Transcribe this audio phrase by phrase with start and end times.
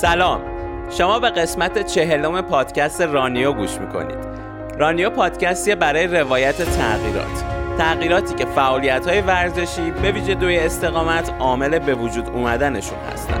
[0.00, 0.40] سلام.
[0.90, 4.18] شما به قسمت چهلم پادکست رانیو گوش می‌کنید.
[4.78, 7.44] رانیو پادکستی برای روایت تغییرات.
[7.78, 13.40] تغییراتی که فعالیت های ورزشی به ویژه دوی استقامت عامل به وجود اومدنشون هستن.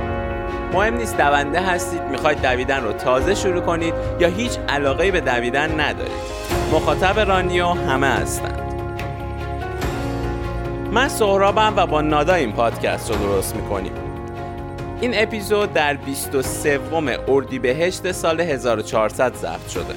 [0.72, 5.80] مهم نیست دونده هستید می‌خواید دویدن رو تازه شروع کنید یا هیچ علاقه به دویدن
[5.80, 6.12] ندارید.
[6.72, 8.74] مخاطب رانیو همه هستند
[10.92, 14.03] من سهرابم و با نادا این پادکست رو درست می‌کنیم.
[15.04, 16.80] این اپیزود در 23
[17.28, 19.94] اردیبهشت سال 1400 ضبط شده.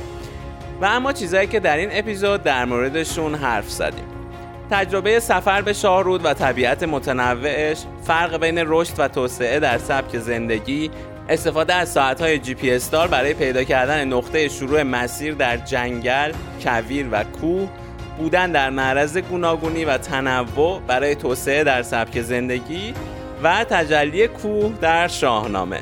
[0.82, 4.06] و اما چیزهایی که در این اپیزود در موردشون حرف زدیم.
[4.72, 10.92] تجربه سفر به شاهرود و طبیعت متنوعش فرق بین رشد و توسعه در سبک زندگی
[11.30, 16.32] استفاده از ساعتهای جی پی دار برای پیدا کردن نقطه شروع مسیر در جنگل،
[16.64, 17.70] کویر و کوه
[18.18, 22.94] بودن در معرض گوناگونی و تنوع برای توسعه در سبک زندگی
[23.44, 25.82] و تجلی کوه در شاهنامه.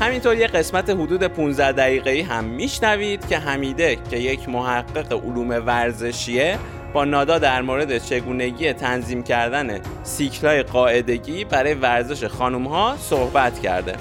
[0.00, 6.58] همینطور یه قسمت حدود 15 دقیقه‌ای هم میشنوید که حمیده که یک محقق علوم ورزشیه
[6.92, 13.94] با نادا در مورد چگونگی تنظیم کردن سیکلای قاعدگی برای ورزش خانوم ها صحبت کرده.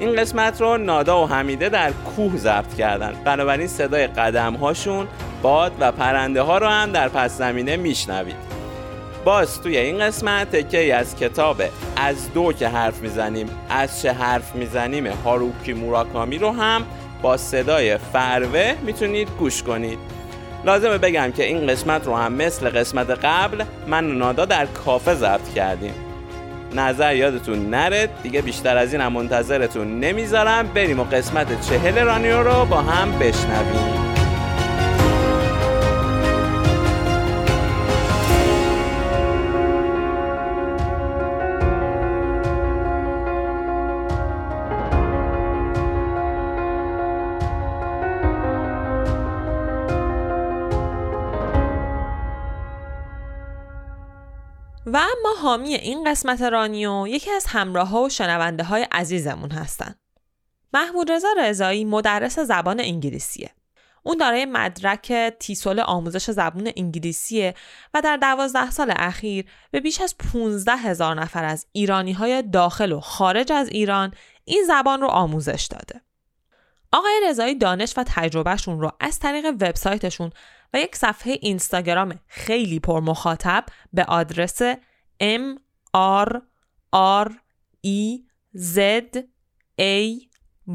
[0.00, 3.12] این قسمت رو نادا و حمیده در کوه ضبط کردن.
[3.24, 5.06] بنابراین صدای قدم هاشون
[5.42, 8.53] باد و پرنده ها رو هم در پس زمینه میشنوید.
[9.24, 11.62] باز توی این قسمت تکه از کتاب
[11.96, 16.82] از دو که حرف می‌زنیم از چه حرف می‌زنیم هاروکی موراکامی رو هم
[17.22, 19.98] با صدای فروه می‌تونید گوش کنید.
[20.64, 25.14] لازمه بگم که این قسمت رو هم مثل قسمت قبل من و نادا در کافه
[25.14, 25.94] ضبط کردیم.
[26.74, 30.66] نظر یادتون نره دیگه بیشتر از این هم منتظرتون نمی‌ذارم.
[30.66, 34.03] بریم و قسمت چهل رانیو رو با هم بشنویم.
[55.44, 59.94] حامی این قسمت رانیو یکی از همراه ها و شنونده های عزیزمون هستن.
[60.72, 63.50] محمود رضا رضایی مدرس زبان انگلیسیه.
[64.02, 67.54] اون دارای مدرک تیسول آموزش زبان انگلیسیه
[67.94, 72.92] و در دوازده سال اخیر به بیش از 15 هزار نفر از ایرانی های داخل
[72.92, 76.00] و خارج از ایران این زبان رو آموزش داده.
[76.92, 80.30] آقای رضایی دانش و تجربهشون رو از طریق وبسایتشون
[80.74, 84.60] و یک صفحه اینستاگرام خیلی پر مخاطب به آدرس
[85.20, 85.58] m
[85.94, 86.42] r
[87.22, 87.28] r
[87.86, 88.24] e
[88.56, 88.78] z
[89.80, 90.28] a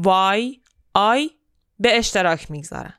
[0.04, 0.60] y
[0.96, 1.30] i
[1.78, 2.94] به اشتراک می‌گذارن.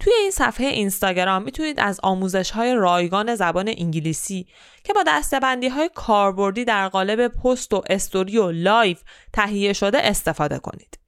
[0.00, 4.46] توی این صفحه اینستاگرام می‌تونید از آموزش های رایگان زبان انگلیسی
[4.84, 9.02] که با دسته‌بندی های کاربردی در قالب پست و استوری و live
[9.32, 10.98] تهیه شده استفاده کنید.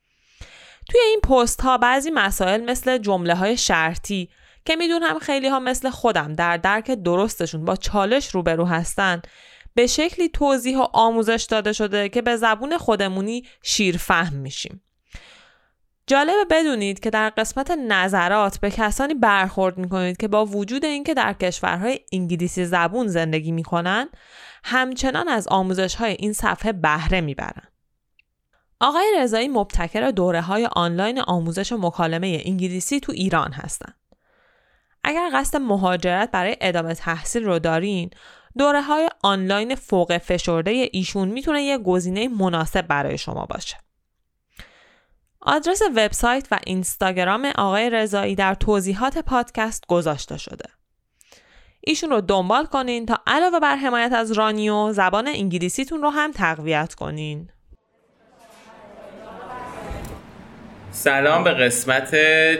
[0.89, 4.29] توی این پست ها بعضی مسائل مثل جمله های شرطی
[4.65, 9.23] که می‌دونم خیلی ها مثل خودم در درک درستشون با چالش روبرو هستن
[9.75, 14.83] به شکلی توضیح و آموزش داده شده که به زبون خودمونی شیر فهم میشیم.
[16.07, 21.33] جالبه بدونید که در قسمت نظرات به کسانی برخورد می‌کنید که با وجود اینکه در
[21.33, 24.09] کشورهای انگلیسی زبون زندگی می‌کنن
[24.65, 27.63] همچنان از آموزش های این صفحه بهره می‌برن.
[28.81, 34.00] آقای رضایی مبتکر دوره های آنلاین آموزش و مکالمه انگلیسی تو ایران هستند.
[35.05, 38.11] اگر قصد مهاجرت برای ادامه تحصیل رو دارین
[38.59, 43.77] دوره های آنلاین فوق فشرده ایشون می‌تونه یه گزینه مناسب برای شما باشه.
[45.41, 50.65] آدرس وبسایت و اینستاگرام آقای رضایی در توضیحات پادکست گذاشته شده.
[51.81, 56.95] ایشون رو دنبال کنین تا علاوه بر حمایت از رانیو زبان انگلیسیتون رو هم تقویت
[56.95, 57.51] کنین.
[60.93, 62.17] سلام به قسمت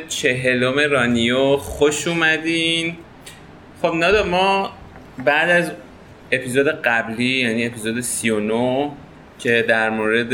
[0.09, 1.57] چهلم رانیو.
[1.57, 2.97] خوش اومدین.
[3.83, 4.71] خب نادا ما
[5.25, 5.73] بعد از
[6.33, 8.91] اپیزود قبلی یعنی اپیزود 39
[9.39, 10.33] که در مورد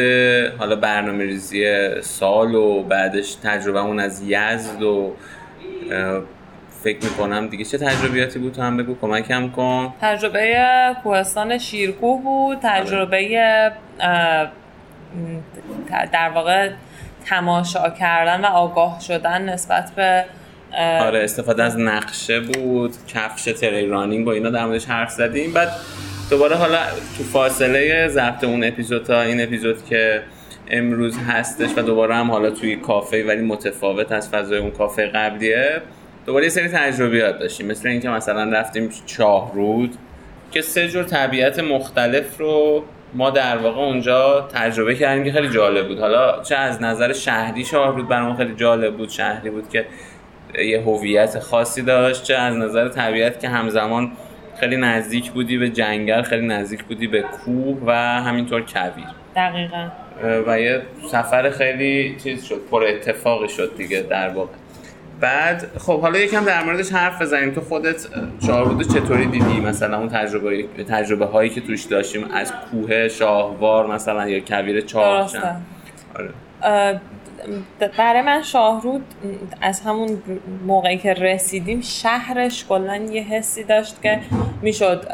[0.58, 5.12] حالا برنامه ریزی سال و بعدش تجربهمون از یزد و
[6.82, 9.94] فکر می‌کنم دیگه چه تجربیاتی بود؟ تو هم بگو کمکم کن.
[10.00, 10.56] تجربه
[11.02, 12.58] کوهستان شیرکوه بود.
[12.62, 13.28] تجربه
[16.12, 16.70] در واقع
[17.26, 20.24] تماشا کردن و آگاه شدن نسبت به
[21.00, 25.52] آره استفاده از نقشه بود کفش تری رانینگ با اینا در موردش حرف زدیم.
[25.52, 25.68] بعد
[26.30, 26.78] دوباره حالا
[27.18, 30.22] تو فاصله ضبط اون اپیزود تا این اپیزود که
[30.70, 35.82] امروز هستش و دوباره هم حالا توی کافه ولی متفاوت از فضای اون کافه قبلیه
[36.26, 37.66] دوباره یه سری تجربیات داشتیم.
[37.66, 39.94] مثل اینکه مثلا رفتیم چاه رود
[40.52, 42.84] که سه جور طبیعت مختلف رو
[43.16, 45.98] ما در واقع اونجا تجربه کردیم که خیلی جالب بود.
[45.98, 49.86] حالا چه از نظر شهری شاهرود برام خیلی جالب بود شهری بود که
[50.64, 54.12] یه هویت خاصی داشت چه از نظر طبیعت که همزمان
[54.60, 57.92] خیلی نزدیک بودی به جنگل خیلی نزدیک بودی به کوه و
[58.22, 59.06] همینطور کویر.
[59.36, 59.88] دقیقا.
[60.46, 64.52] و یه سفر خیلی چیز شد پر اتفاقی شد دیگه در واقع.
[65.20, 67.50] بعد خب حالا یکم در موردش حرف بزنیم.
[67.50, 68.06] تو خودت
[68.46, 74.28] چهاربودو چطوری دیدی؟ مثلا اون تجربه تجربه هایی که توش داشتیم از کوه شاهوار مثلا
[74.28, 75.60] یا کویر چاهچن
[76.14, 76.30] آره.
[77.98, 79.04] برای من شاهرود
[79.60, 80.22] از همون
[80.66, 84.20] موقعی که رسیدیم شهرش کلا یه حسی داشت که
[84.62, 85.06] می‌شد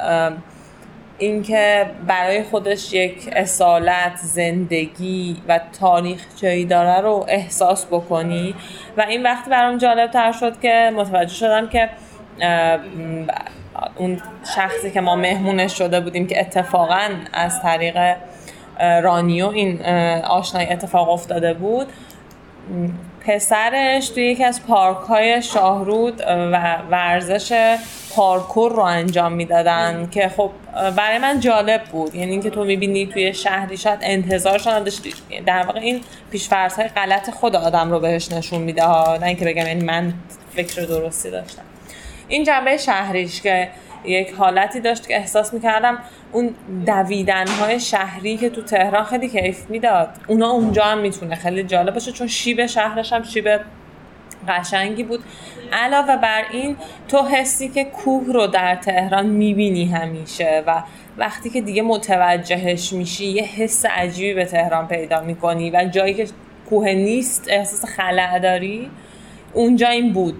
[1.22, 8.54] اینکه برای خودش یک اصالت زندگی و تاریخ جایی داره رو احساس بکنی.
[8.96, 11.90] و این وقتی برام جالب تر شد که متوجه شدم که
[13.96, 14.20] اون
[14.56, 18.16] شخصی که ما مهمونش شده بودیم که اتفاقا از طریق
[18.80, 19.82] رانیو این
[20.22, 21.86] آشنایی اتفاق افتاده بود
[23.26, 27.76] پسرش توی یکی از پارک های شاهرود و ورزش
[28.16, 30.50] پارکور رو انجام می‌دادن که خب
[30.96, 32.14] برای من جالب بود.
[32.14, 35.14] یعنی اینکه تو می‌بینی توی شهری شاید انتظارش نداشتی
[35.46, 36.00] در واقع این
[36.30, 39.16] پیشفرض های غلط خود آدم رو بهش نشون میده ها.
[39.16, 40.14] نه اینکه بگم یعنی من
[40.54, 41.62] فکر درستی داشتم.
[42.28, 43.68] این جنبه شهریش که
[44.04, 45.98] یک حالتی داشت که احساس می‌کردم
[46.32, 46.54] اون
[46.86, 50.08] دویدن های شهری که تو تهران خیلی کیف می‌داد.
[50.26, 51.34] اونا اونجا هم می‌تونه.
[51.34, 53.60] خیلی جالب باشه چون شیب شهرش هم شیب
[54.48, 55.20] قشنگی بود.
[55.72, 56.76] علاوه بر این
[57.08, 60.82] تو حسی که کوه رو در تهران می‌بینی همیشه و
[61.18, 66.26] وقتی که دیگه متوجهش میشی یه حس عجیبی به تهران پیدا می‌کنی و جایی که
[66.70, 68.90] کوه نیست احساس خلع داری.
[69.54, 70.34] اونجا این بود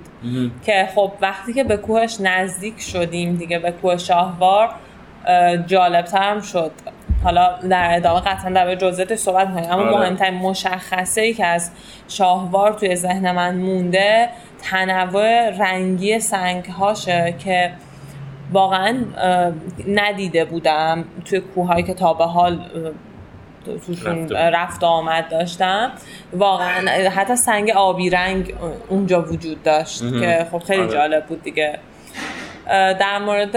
[0.67, 4.71] که خب وقتی که به کوهش نزدیک شدیم دیگه به کوه شاهوار
[5.67, 6.71] جالبتر هم شد.
[7.25, 9.71] حالا در ادامه قطعا در جزئیات صحبت می‌کنیم.
[9.71, 9.99] اما آره.
[9.99, 11.71] مهمترین مشخصه ای که از
[12.09, 14.29] شاهوار توی ذهن من مونده
[14.63, 17.73] تنوع رنگی سنگ هاشه که
[18.53, 18.97] واقعا
[19.89, 22.71] ندیده بودم توی کوههایی که تا به حال
[23.65, 25.93] توشون رفت آمد داشتم.
[26.33, 28.55] واقعا حتی سنگ آبی رنگ
[28.89, 30.93] اونجا وجود داشت که خب خیلی آره.
[30.93, 31.79] جالب بود دیگه.
[32.69, 33.57] در مورد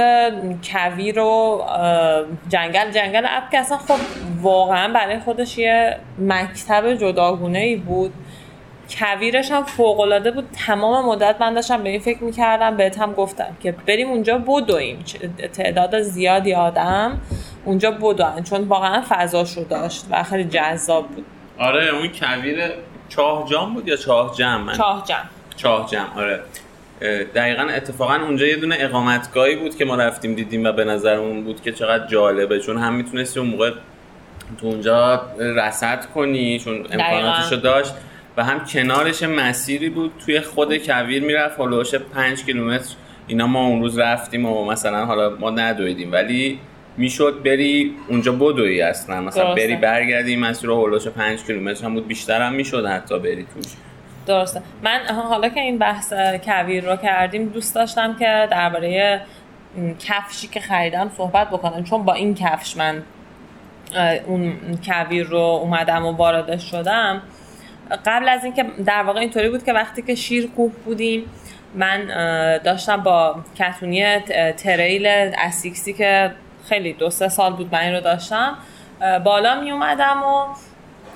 [0.63, 1.62] کویر و
[2.50, 4.00] جنگل جنگل اپ که اصلا خب
[4.42, 8.13] واقعا برای خودش یه مکتب جداگونه ای بود.
[8.90, 10.50] کویرش هم فوق العاده بود.
[10.68, 15.06] تمام مدت من داشتم به این فکر می‌کردم بهت هم گفتم که بریم اونجا بدویم.
[15.54, 17.22] تعداد زیادی آدم.
[17.65, 21.25] اونجا بدوین چون واقعا فضاش رو داشت و خیلی جذاب بود.
[21.57, 22.71] آره اون کویر
[23.09, 25.29] چاه جام بود یا چاه جم؟ چاه جم.
[25.56, 26.39] چاه جم آره.
[27.35, 31.62] دقیقا اتفاقا اونجا یه دونه اقامتگاهی بود که ما رفتیم دیدیم و به نظرمون بود
[31.62, 32.59] که چقدر جالبه.
[32.59, 33.71] چون هم می‌تونستی اون موقع
[34.61, 37.94] تو اونجا رسد کنی چون امکاناتشو داشت.
[38.38, 42.95] و هم کنارش مسیری بود توی خود کویر می‌رفت هلوش پنج کیلومتر.
[43.27, 46.11] اینا ما اون روز رفتیم و مثلا حالا ما ندویدیم.
[46.11, 46.59] ولی
[46.97, 49.21] می‌شد بری اونجا بدوی اصلا.
[49.21, 53.71] مثلا بری برگردی مسیر هلوش پنج کیلومتر هم بود بیشتر هم می‌شد حتی بری توش.
[54.25, 54.62] درسته.
[54.83, 55.00] من
[55.30, 56.13] حالا که این بحث
[56.44, 59.21] کویر رو کردیم دوست داشتم که درباره
[60.00, 63.04] کفشی که خریدم صحبت بکنم چون با این کفش من
[64.25, 64.54] اون
[64.85, 67.21] کویر رو اومدم و واردش شدم.
[68.06, 71.23] قبل از اینکه در واقع اینطوری بود که وقتی که شیر کوه بودیم
[71.75, 72.07] من
[72.64, 74.19] داشتم با کتونی
[74.57, 76.31] تریل اسیکسی که
[76.69, 78.57] خیلی دو سه سال بود من این رو داشتم.
[79.24, 80.45] بالا می اومدم و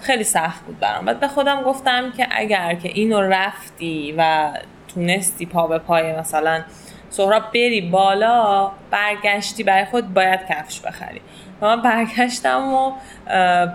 [0.02, 1.06] خیلی سخت بود برام.
[1.06, 4.52] بعد به خودم گفتم که اگر که اینو رفتی و
[4.94, 6.62] تونستی پا به پای مثلا
[7.10, 11.22] سهراب بری بالا برگشتی برای خود باید کفش بخری.
[11.62, 12.92] و من برگشتم و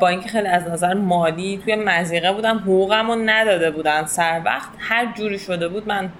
[0.00, 5.12] با اینکه خیلی از نظر مالی توی مزیقه بودم حقوقم نداده بودن سر وقت هر
[5.14, 6.10] جوری شده بود من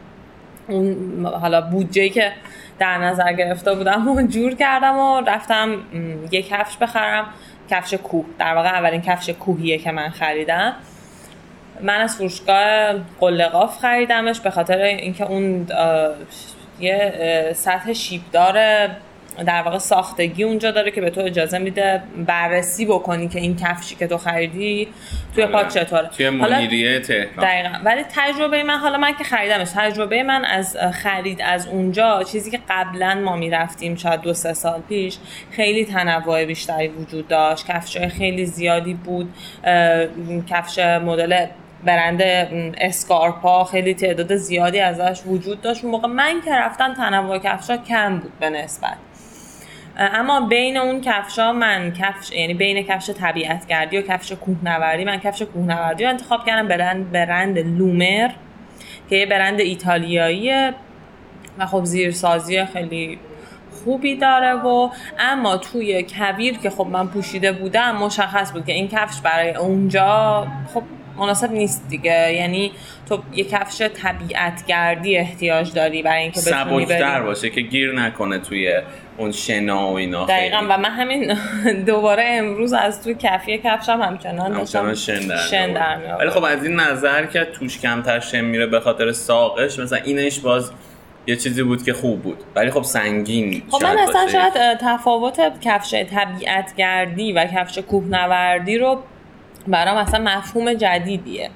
[0.69, 2.33] اون حالا بودجه که
[2.79, 5.77] در نظر گرفته بودم و جور کردم و رفتم
[6.31, 7.25] یک کفش بخرم.
[7.71, 8.25] کفش کوه.
[8.39, 10.73] در واقع اولین کفش کوهیه که من خریدم.
[11.81, 15.67] من از فروشگاه قلقاف خریدمش به خاطر اینکه اون
[16.81, 18.89] یه سطح شیبدار
[19.47, 23.95] در واقع ساختگی اونجا داره که به تو اجازه میده بررسی بکنی که این کفشی
[23.97, 24.89] که تو خریدی
[25.35, 25.69] توی پات آره.
[25.69, 26.09] چطوره.
[26.09, 27.79] توی مدیریه دقیقا.
[27.85, 32.61] ولی تجربه من حالا من که خریدمش تجربه من از خرید از اونجا چیزی که
[32.69, 35.19] قبلا ما می‌رفتیم شاید دو سه سال پیش
[35.51, 37.67] خیلی تنوع بیشتری وجود داشت.
[37.67, 39.35] کفش خیلی زیادی بود.
[40.51, 41.47] کفش مدل
[41.85, 42.23] برند
[42.79, 45.85] اسکارپا خیلی تعداد زیادی ازش وجود داشت.
[45.85, 48.97] اون موقع من که رفتم تنوع کفشا کم بود به نسبت.
[49.97, 55.17] اما بین اون کفشا من کفش یعنی بین کفش طبیعت گردی و کفش کوهنوردی من
[55.17, 58.31] کفش کوهنوردی رو انتخاب کردم برند برند لومر
[59.11, 60.75] که یه برند ایتالیاییه
[61.59, 63.19] و خب زیرسازی خیلی
[63.85, 68.89] خوبی داره و اما توی کویر که خب من پوشیده بودم مشخص بود که این
[68.89, 70.83] کفش برای اونجا خب
[71.19, 72.33] مناسب نیست دیگه.
[72.33, 72.73] یعنی
[73.09, 78.39] تو یه کفش طبیعت گردی احتیاج داری برای اینکه بتونی سبکتر باشه که گیر نکنه
[78.39, 78.81] توی
[79.17, 80.25] اون شنا و اینا.
[80.25, 80.67] دقیقا.
[80.69, 81.35] و من همین
[81.87, 86.65] دوباره امروز از توی کفی کفشم همچنان همچنان شن در, شن در ولی خب از
[86.65, 90.71] این نظر که توش کمتر شن میره به خاطر ساقش مثلا اینش باز
[91.27, 92.39] یه چیزی بود که خوب بود.
[92.55, 99.03] ولی خب سنگین خب من اصلا شاید تفاوت کفش طبیعت گردی و کفش کوهنوردی رو
[99.67, 101.51] برام اصلا مفهوم جدیدیه.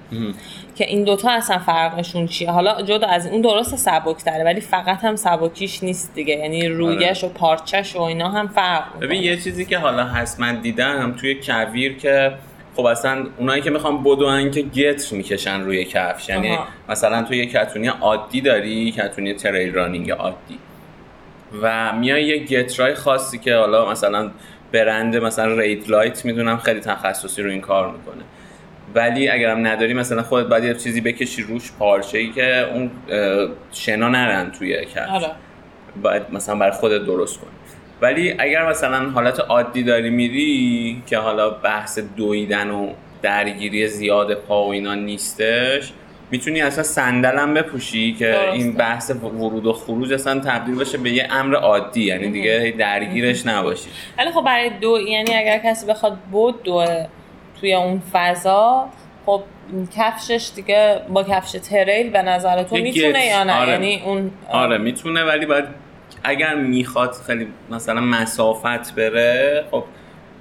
[0.77, 5.05] که این دوتا اصلا فرقشون چیه؟ حالا جدا از اون درست سبک داره ولی فقط
[5.05, 6.35] هم سبکیش نیست دیگه.
[6.35, 10.61] یعنی رویش و پارچش و اینا هم فرق ببین یه چیزی که حالا هست من
[10.61, 12.33] دیدم توی کویر که
[12.77, 16.29] خب اصلا اونایی که می‌خوان بدون که گتر می‌کشن روی کفش.
[16.29, 20.59] یعنی مثلا تو یه کتونی عادی داری؟ کتونی trail running عادی.
[21.63, 24.31] و میای یه گترای خاصی که حالا مثلا
[24.73, 28.23] برند مثلا Raidlight می‌دونم خیلی تخصصی رو این کار می‌کنه.
[28.95, 32.91] ولی اگرم نداری مثلا خودت باید یه چیزی بکشی روش پارچه ای که اون
[33.73, 35.31] شنا نرن توی کفش آره.
[36.03, 37.51] باید مثلا برای خودت درست کنی.
[38.01, 44.65] ولی اگر مثلا حالت عادی داری میری که حالا بحث دویدن و درگیری زیاد پا
[44.65, 45.93] و اینا نیستش
[46.31, 51.11] می‌تونی اصلا صندل هم بپوشی که این بحث ورود و خروج اصلا تبدیل بشه به
[51.11, 53.89] یه امر عادی یعنی دیگه درگیرش نباشی.
[54.19, 56.87] ولی خب برای دو یعنی اگر کسی بخواد بود دو
[57.61, 58.89] توی اون فضا
[59.27, 59.43] خب
[59.97, 63.71] کفشش دیگه با کفش تریل به نظر تو می‌تونه یا نه؟ آره.
[63.71, 65.65] یعنی اون آره می‌تونه ولی باید
[66.25, 69.85] اگر می‌خواد خیلی مثلا مسافت بره خب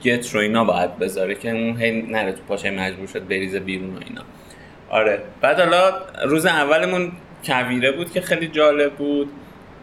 [0.04, 3.96] گت رو اینا باید بذاره که اون هی نره تو پاشه مجبور شد بریزه بیرون
[3.96, 4.22] و اینا.
[4.90, 5.20] آره.
[5.42, 5.92] بعد حالا
[6.26, 7.12] روز اولمون
[7.44, 9.30] کویره بود که خیلی جالب بود.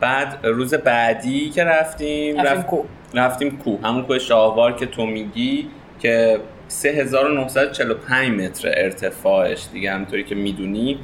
[0.00, 2.82] بعد روز بعدی که رفتیم رفتیم کو
[3.14, 5.68] رفتیم کو همون کوه شاهوار که تو میگی
[6.00, 10.98] که 3945 متر ارتفاعش دیگه همونطوری که می‌دونی.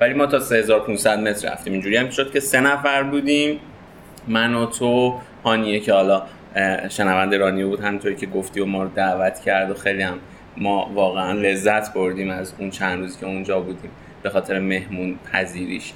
[0.00, 1.72] ولی ما تا 3500 متر رفتیم.
[1.72, 3.60] اینجوری هم شد که سه نفر بودیم.
[4.28, 6.22] من و تو هانیه که حالا
[6.88, 10.18] شنونده رادیو بود همونطوری که گفتی و ما رو دعوت کرد و خیلی هم
[10.56, 13.90] ما واقعا لذت بردیم از اون چند روزی که اونجا بودیم
[14.22, 15.92] به خاطر مهمون پذیریش.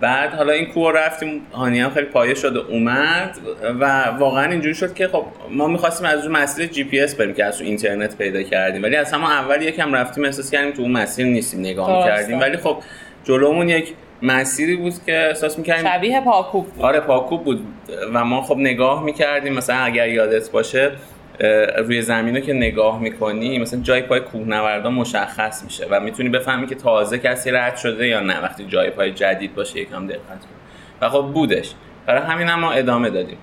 [0.00, 3.38] بعد حالا این کوه رفتیم هانی هم خیلی پایه شد و اومد
[3.80, 7.34] و واقعا اینجوری شد که خب ما می‌خواستیم از اون مسیر جی پی اس بریم
[7.34, 8.82] که از اینترنت پیدا کردیم.
[8.82, 12.56] ولی از همون اول یکم رفتیم احساس کردیم تو اون مسیر نیستیم نگاه کردیم ولی
[12.56, 12.76] خب
[13.24, 16.84] جلومون یک مسیری بود که احساس می‌کردیم شبیه پاکوب بود.
[16.84, 17.66] آره پاکوب بود
[18.14, 19.52] و ما خب نگاه می‌کردیم.
[19.52, 20.92] مثلا اگر یادت باشه
[21.78, 26.66] روی زمین رو که نگاه می‌کنی مثلا جای پای کوهنوردان مشخص میشه و می‌تونی بفهمی
[26.66, 30.58] که تازه کسی رد شده یا نه وقتی جای پای جدید باشه یکم دقت کنی
[31.00, 31.70] و خب بودش.
[32.06, 33.38] برای همین هم ما ادامه دادیم.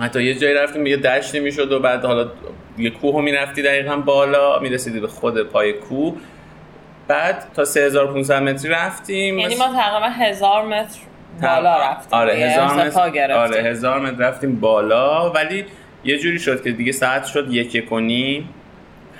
[0.00, 2.30] حتی یه جایی رفتیم یه دشتی می‌شد و بعد حالا
[2.78, 6.14] یه کوه می‌رفتی دقیقا بالا می‌رسیدی به خود پای کوه.
[7.08, 9.38] بعد تا 3500 متری رفتیم.
[9.38, 10.98] یعنی ما تقریبا هزار متر
[11.42, 12.18] بالا رفتیم.
[12.18, 15.30] آره هزار متر آره هزار متر رفتیم بالا.
[15.30, 15.64] ولی
[16.04, 18.44] یه جوری شد که دیگه ساعت شد یک کنی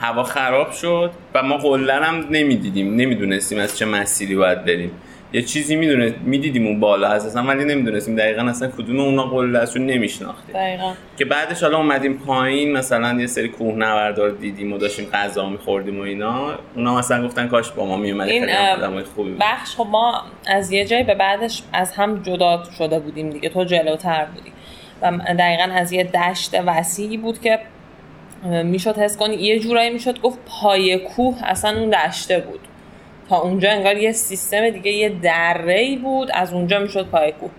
[0.01, 2.97] هوا خراب شد و ما قلن هم نمی‌دیدیم.
[2.97, 4.91] نمی‌دونستیم از چه مسیری باید بریم.
[5.35, 8.17] یه چیزی می‌دونه می‌دیدیم اون بالا اساسا ولی نمی‌دونستیم.
[8.17, 10.55] دقیقا اصلا کدوم اونا قله است نمیشناختیم.
[10.55, 10.93] دقیقا.
[11.19, 16.03] که بعدش حالا اومدیم پایین مثلا یه سری کوهنوردار دیدیم و داشتیم غذا میخوردیم و
[16.03, 16.59] اینا.
[16.77, 21.03] اونا مثلا گفتن کاش با ما میومد این خوبی بخش خب ما از یه جای
[21.03, 23.49] به بعدش از هم جدا شده بودیم دیگه.
[23.49, 24.53] تو جلوتر بودی.
[25.03, 27.59] و دقیقا از یه دشت وسیعی بود که
[28.65, 29.35] می‌شد حس کنی.
[29.35, 32.61] یه جورایی می‌شد گفت پای کوه اصلا اون دشته بود.
[33.29, 37.51] تا اونجا انگار یه سیستم دیگه یه دره بود از اونجا می‌شد پای کوه.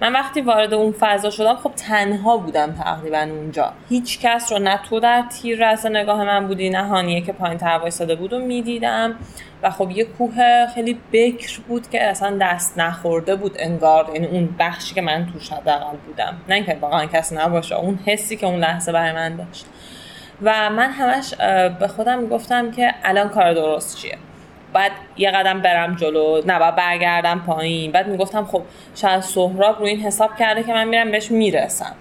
[0.00, 3.72] من وقتی وارد اون فضا شدم خب تنها بودم تقریبا اونجا.
[3.88, 7.58] هیچ کس رو نه تو در تیر رس نگاه من بودی نه هانیه که پایین
[7.58, 9.14] تر وایساده بود و می‌دیدم.
[9.62, 14.54] و خب یه کوه خیلی بکر بود که اصلا دست نخورده بود انگار یعنی اون
[14.58, 16.36] بخشی که من توش حداقل بودم.
[16.48, 19.66] نه اینکه واقعا کسی نباشه اون حسی که اون لحظه برای من داشت.
[20.42, 21.34] و من همش
[21.80, 24.18] به خودم می‌گفتم که الان کار درست چیه؟
[24.76, 27.92] بعد یه قدم برم جلو نه بعد برگردم پایین.
[27.92, 28.62] بعد می‌گفتم خب
[28.94, 31.92] شاید سهراب رو این حساب کرده که من میرم بهش می‌رسم.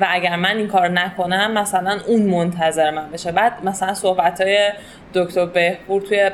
[0.00, 3.32] و اگر من این کار نکنم مثلا اون منتظر من بشه.
[3.32, 4.72] بعد مثلا صحبت های
[5.14, 6.30] دکتر بهپور توی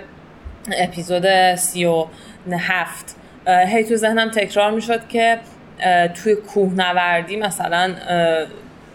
[0.78, 2.06] اپیزود سی و
[2.52, 3.16] هفت
[3.47, 5.38] هی تو ذهنم تکرار می‌شد که
[6.14, 7.94] توی کوهنوردی مثلا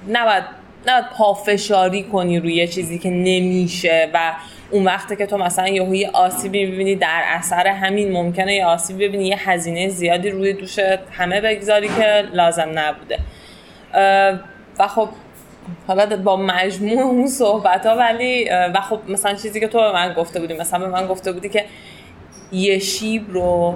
[0.09, 0.43] نباید
[0.87, 4.33] نباید پافشاری کنی روی چیزی که نمیشه و
[4.71, 9.27] اون وقته که تو مثلا یه آسیبی ببینی در اثر همین ممکنه یه آسیبی ببینی
[9.27, 10.79] یه هزینه زیادی روی دوش
[11.11, 13.19] همه بگذاری که لازم نبوده.
[14.79, 15.09] و خب
[15.87, 20.13] حالا با مجموع اون صحبت ها ولی و خب مثلا چیزی که تو به من
[20.13, 21.65] گفته بودی مثلا به من گفته بودی که
[22.51, 23.75] یه شیب رو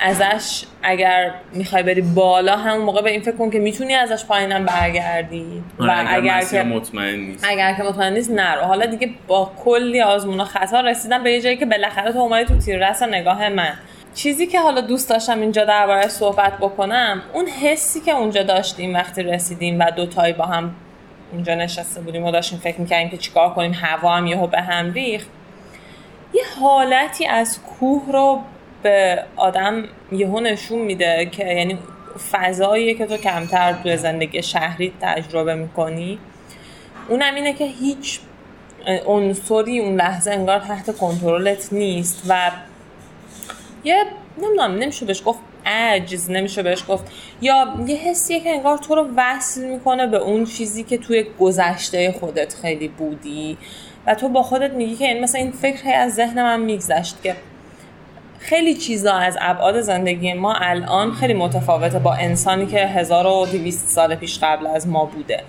[0.00, 4.64] ازش اگر می‌خوای بری بالا همون موقع به این فکر کن که می‌تونی ازش پایینم
[4.64, 5.62] برگردی.
[5.78, 7.44] و آره، اگر, که مطمئن نیست.
[7.48, 8.60] اگر که مطمئن نیست نرو.
[8.60, 12.44] حالا دیگه با کلی آزمون و خطا رسیدم به یه جایی که بالاخره تو اومدی
[12.44, 13.72] تو تیر نگاه من.
[14.14, 19.22] چیزی که حالا دوست داشتم اینجا درباره صحبت بکنم اون حسی که اونجا داشتیم وقتی
[19.22, 20.74] رسیدیم و دو تایی با هم
[21.32, 24.92] اونجا نشسته بودیم و داشتیم فکر می‌کردیم که چیکار کنیم هوا هم یهو به هم
[24.92, 25.28] ریخت
[26.34, 28.40] یه حالتی از کوه رو
[28.82, 31.78] به آدم یهو نشون میده که یعنی
[32.32, 36.18] فضاییه که تو کمتر توی زندگی شهری تجربه می‌کنی.
[37.08, 38.20] اونم اینه که هیچ
[39.06, 42.50] عنصری اون لحظه انگار تحت کنترلت نیست و
[43.84, 44.04] یه
[44.38, 47.04] نمی‌دونم نمیشه بهش گفت عجز نمیشه بهش گفت
[47.40, 52.12] یا یه حسیه که انگار تو رو وصل می‌کنه به اون چیزی که توی گذشته
[52.12, 53.58] خودت خیلی بودی.
[54.06, 57.36] و تو با خودت میگی که این مثلا این فکر از ذهن من میگذشت که
[58.40, 64.38] خیلی چیزا از ابعاد زندگی ما الان خیلی متفاوته با انسانی که 1200 سال پیش
[64.42, 65.42] قبل از ما بوده.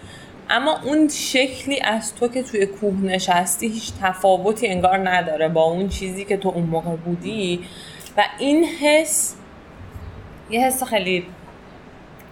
[0.50, 5.89] اما اون شکلی از تو که توی کوه نشستی هیچ تفاوتی انگار نداره با اون
[5.89, 7.60] چیزی که تو اون موقع بودی.
[8.17, 9.36] و این حس
[10.50, 11.25] یه حس خیلی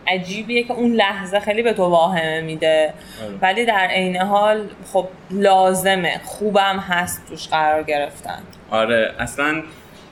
[0.07, 2.93] عجیبیه که اون لحظه خیلی به تو واهمه میده.
[3.23, 3.37] آره.
[3.41, 8.39] ولی در عین حال خب لازمه خوبم هست توش قرار گرفتن.
[8.71, 9.63] آره اصلا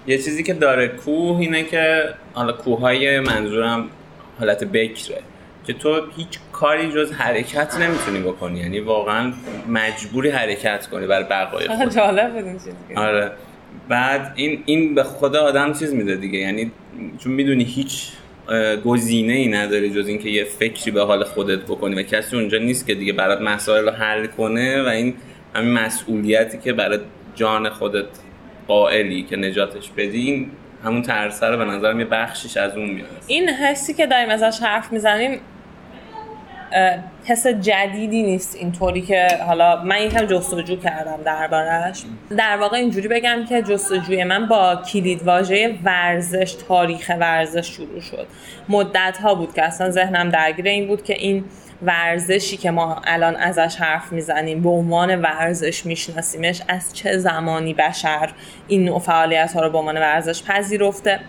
[0.07, 3.89] یه چیزی که داره کوه اینه که حالا کوههای منظورم
[4.39, 5.21] حالت بکره
[5.67, 8.59] که تو هیچ کاری جز حرکت نمی‌تونی بکنی.
[8.59, 9.33] یعنی واقعا
[9.67, 11.93] مجبوری حرکت کنی برای بقای خود.
[11.93, 12.57] جالب
[12.95, 13.31] آره.
[13.89, 16.39] بعد این این به خدا آدم چیز میده دیگه.
[16.39, 16.71] یعنی
[17.19, 18.09] چون می‌دونی هیچ
[18.85, 22.87] گزینه ای نداری جز اینکه یه فکری به حال خودت بکنی و کسی اونجا نیست
[22.87, 25.13] که دیگه برات مسائل رو حل کنه و این
[25.55, 26.99] همین مسئولیتی که برای
[27.35, 28.05] جان خودت
[28.67, 30.51] قائلی که نجاتش بدی این
[30.83, 33.23] همون ترسه رو به نظرم یه بخشیش از اون میاد.
[33.27, 35.39] این حسی که داریم ازش حرف می‌زنیم
[37.25, 42.03] حس جدیدی نیست اینطوری که حالا من یکم جستجو کردم دربارش
[42.37, 48.27] در واقع اینجوری بگم که جستجوی من با کلید واژه ورزش تاریخ ورزش شروع شد.
[48.69, 51.43] مدت ها بود که اصلا ذهنم درگیر این بود که این
[51.81, 58.29] ورزشی که ما الان ازش حرف می‌زنیم به عنوان ورزش میشناسیمش از چه زمانی بشر
[58.67, 61.19] این نوع فعالیت ها رو به عنوان ورزش پذیرفته؟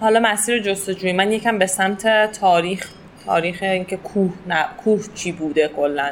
[0.00, 2.90] حالا مسیر جستجوی من یکم به سمت تاریخ
[3.26, 6.10] تاریخ اینکه کوه نه کوه چی بوده کلا؟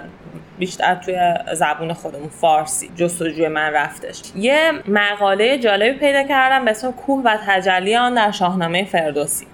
[0.59, 4.23] بیشتر توی زبون خودمون فارسی جستجوی من رفتش.
[4.37, 9.47] یه مقاله جالبی پیدا کردم به اسم کوه و تجلی آن در شاهنامه فردوسی.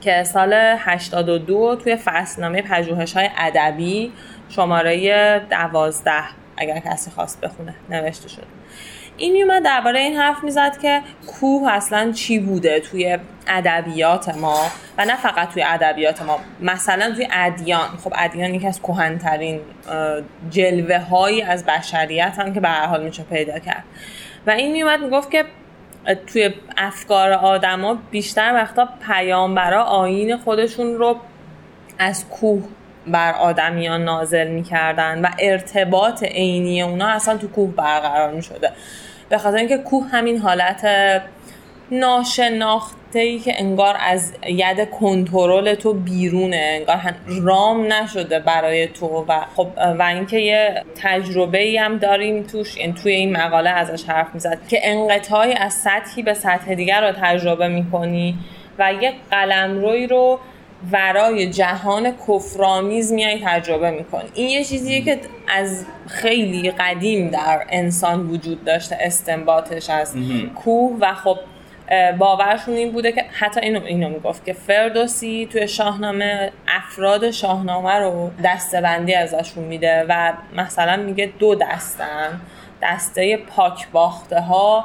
[0.00, 4.12] که سال 82 توی فصلنامه پژوهش های ادبی
[4.48, 6.24] شماره دوازده
[6.56, 8.46] اگر کسی خواست بخونه نوشته شده.
[9.16, 15.04] این میومد درباره این حرف می‌زد که کوه اصلا چی بوده توی ادبیات ما و
[15.04, 17.88] نه فقط توی ادبیات ما مثلا توی ادیان.
[18.04, 19.60] خب ادیان یکی از کهنترین
[20.50, 23.84] جلوه هایی از بشریت هم که به هر حال میشه پیدا کرد.
[24.46, 25.44] و این میومد می‌گفت که
[26.14, 31.16] توی افکار آدما بیشتر وقتا پیامبرا آین خودشون رو
[31.98, 32.64] از کوه
[33.06, 38.72] بر آدمیان نازل می‌کردن و ارتباط عینی اونا اصلا تو کوه برقرار می‌شده.
[39.28, 40.84] به خاطر اینکه کوه همین حالت
[41.90, 49.40] ناشناخته ای که انگار از ید کنترل تو بیرونه انگار رام نشده برای تو و
[49.56, 49.66] خب
[49.98, 54.34] و اینکه یه تجربه ای هم داریم توش این یعنی توی این مقاله ازش حرف
[54.34, 58.38] می‌زد که انقطاعی از سطحی به سطح دیگر رو تجربه می‌کنی
[58.78, 60.38] و یه قلمروی رو
[60.92, 64.28] ورای جهان کفرآمیز میای تجربه می‌کنی.
[64.34, 70.14] این یه چیزیه که از خیلی قدیم در انسان وجود داشته استنباطش از
[70.54, 71.38] کوه و خب
[72.18, 78.30] باورشون این بوده که حتی اینو اینو می‌گفت که فردوسی توی شاهنامه افراد شاهنامه رو
[78.44, 82.40] دستبندی ازشون میده و مثلا میگه دو دستن
[82.82, 84.84] دسته پاک باخته ها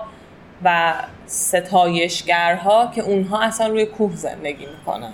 [0.64, 0.94] و
[1.26, 5.14] ستایشگرها که اونها اصلا روی کوه زندگی می‌کنن.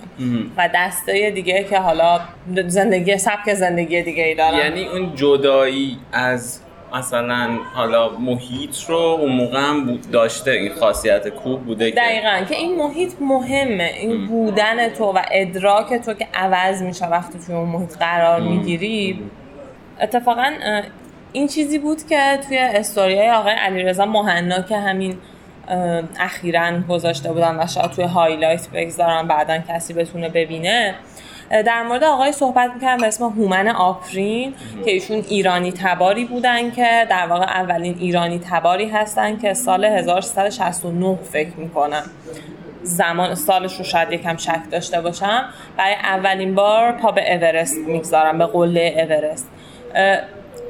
[0.56, 2.20] و دسته دیگه که حالا
[2.66, 4.58] زندگی سبک زندگی دیگه ای دارن.
[4.58, 6.60] یعنی اون جدایی از
[6.94, 12.44] مثلا حالا محیط رو اون موقع هم داشته این خاصیت کوه بوده دقیقا.
[12.48, 13.90] که این محیط مهمه.
[14.00, 19.22] این بودن تو و ادراک تو که عوض میشه وقتی توی اون محیط قرار می‌گیری.
[20.00, 20.52] اتفاقا
[21.32, 25.18] این چیزی بود که توی استوریای آقای علیرضا مهنا که همین
[26.20, 30.94] اخیرا گذاشته بودن و شاید توی highlight بگذارم بعدا کسی بتونه ببینه.
[31.50, 37.06] در مورد آقای صحبت می‌کردم به اسم هومن آپرین که ایشون ایرانی تباری بودن که
[37.10, 42.02] در واقع اولین ایرانی تباری هستن که سال 1369 فکر می‌کنم.
[42.82, 45.44] زمان سالش رو شاید یکم شک داشته باشم.
[45.76, 49.48] برای اولین بار پا به اورست می‌گذارن به قله اورست.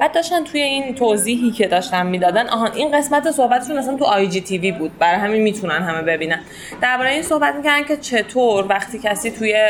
[0.01, 4.73] بعد داشتن توی این توضیحی که داشتن می‌دادن آهان این قسمت صحبتشون اصلا تو IGTV
[4.73, 4.99] بود.
[4.99, 6.41] برای همین می‌تونن همه ببینن.
[6.83, 9.69] درباره این صحبت می‌کنن که چطور وقتی کسی توی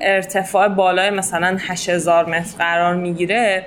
[0.00, 3.64] ارتفاع بالای مثلا 8000 متر قرار می‌گیره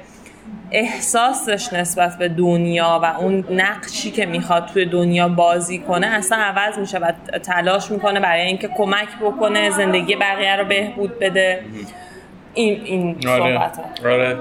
[0.71, 6.79] احساسش نسبت به دنیا و اون نقشی که می‌خواد توی دنیا بازی کنه اصلا عوض
[6.79, 7.11] میشه و
[7.43, 11.61] تلاش می‌کنه برای اینکه کمک بکنه زندگی بقیه رو بهبود بده
[12.53, 13.37] این این آره.
[13.37, 14.37] صحبت آره.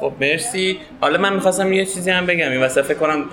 [0.00, 0.78] خب مرسی.
[1.00, 2.50] حالا من می‌خواستم یه چیزی هم بگم.
[2.50, 3.24] این واسه فکر کنم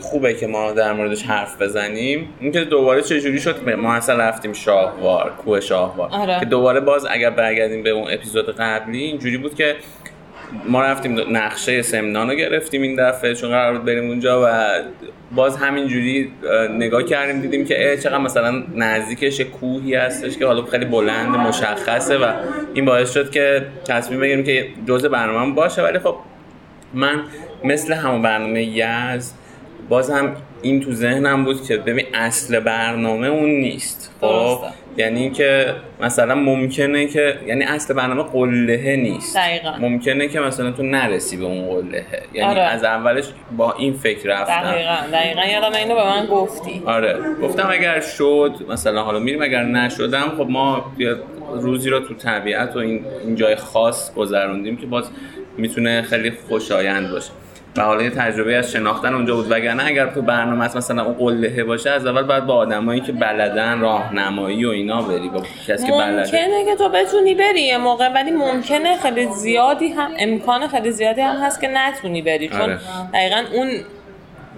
[0.00, 2.28] خوبه که ما در موردش حرف بزنیم.
[2.40, 6.08] اینکه دوباره چجوری شد ما اصلا رفتیم شاهوار کوه شاهوار.
[6.12, 6.40] آره.
[6.40, 9.76] که دوباره باز اگر برگردیم به اون اپیزود قبلی اینجوری بود که
[10.68, 14.68] ما رفتیم نقشه سمنان رو گرفتیم این دفعه چون قرار بود بریم اونجا و
[15.34, 16.32] باز همینجوری
[16.78, 22.32] نگاه کردیم دیدیم که چقدر مثلا نزدیکش کوهی هستش که حالا خیلی بلند مشخصه و
[22.74, 25.82] این باعث شد که تصمیم بگیریم که جزء برنامه باشه.
[25.82, 26.16] ولی خب
[26.94, 27.22] من
[27.64, 29.32] مثل همون برنامه یز
[29.88, 34.14] باز هم این تو ذهنم بود که ببین اصل برنامه اون نیست.
[34.20, 34.58] خب
[34.96, 39.36] یعنی اینکه مثلا ممکنه که یعنی اصل برنامه قلهه نیست.
[39.36, 39.76] دقیقا.
[39.80, 42.22] ممکنه که مثلا تو نرسی به اون قلهه.
[42.32, 42.60] یعنی آره.
[42.60, 43.24] از اولش
[43.56, 44.62] با این فکر رفتم.
[44.62, 45.44] دقیقا دقیقا.
[45.44, 46.82] یادم اینو به من گفتی.
[46.86, 47.16] آره.
[47.42, 50.92] گفتم اگر شد مثلا حالا میریم اگر نشدم خب ما
[51.54, 55.04] روزی رو تو طبیعت و این, این جای خاص گذروندیم که باز
[55.58, 57.30] می‌تونه خیلی خوشایند باشه.
[57.76, 61.64] و حالا یه تجربه از شناختن اونجا بود وگرنه اگر تو برنامه مثلا اون قلهه
[61.64, 65.92] باشه از اول باید با آدمایی که بلدن راهنمایی و اینا بری با کسی که
[65.92, 70.90] بلده ممکنه که تو بتونی بری یه موقع ولی ممکنه خیلی زیادی هم امکان خیلی
[70.90, 72.78] زیادی هم هست که نتونی بری چون آره.
[73.14, 73.68] دقیقا اون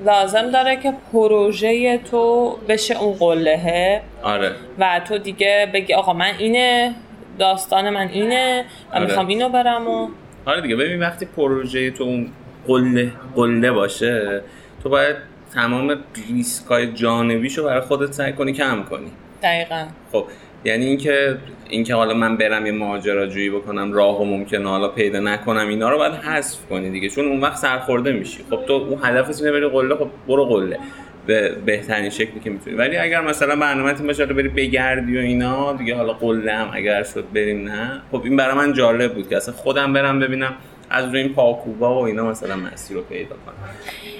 [0.05, 4.53] لازم داره که پروژه تو بشه اون قلهه آره.
[4.79, 6.95] و تو دیگه بگی آقا من اینه
[7.39, 9.07] داستان من اینه و آره.
[9.07, 10.09] می‌خوام اینو برم و
[10.47, 12.33] آره دیگه ببین وقتی پروژه تو اون
[12.67, 14.43] قله قله باشه
[14.83, 15.17] تو باید
[15.55, 15.97] تمام
[16.29, 19.11] ریسکای جانبیشو برای خودت سعی کنی کم کنی.
[19.43, 19.87] دقیقا.
[20.13, 20.25] خب
[20.65, 21.37] یعنی اینکه
[21.69, 25.99] اینکه حالا من برم یه ماجراجویی بکنم راه و ممکنه حالا پیدا نکنم اینا رو
[25.99, 28.39] باید حذف کنی دیگه چون اون وقت سرخورده میشی.
[28.51, 30.79] خب تو اون هدف اینه بری قله خب برو قله.
[31.27, 32.77] به بهترین شکلی که می‌تونی.
[32.77, 37.25] ولی اگر مثلا برنامه باشه بری بگردی و اینا دیگه حالا قله هم اگر شد
[37.35, 38.03] بریم نه.
[38.13, 40.55] خب این برای من جالب بود که اصلا خودم برم ببینم
[40.91, 43.55] از روی این پاکوبا و اینا مثلا مسیر رو پیدا کنم.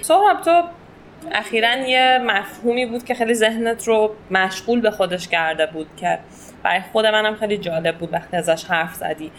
[0.03, 0.63] سهراب تو
[1.33, 6.19] اخیرا یه مفهومی بود که خیلی ذهنت رو مشغول به خودش کرده بود که
[6.63, 9.31] برای خود منم خیلی جالب بود وقتی ازش حرف زدی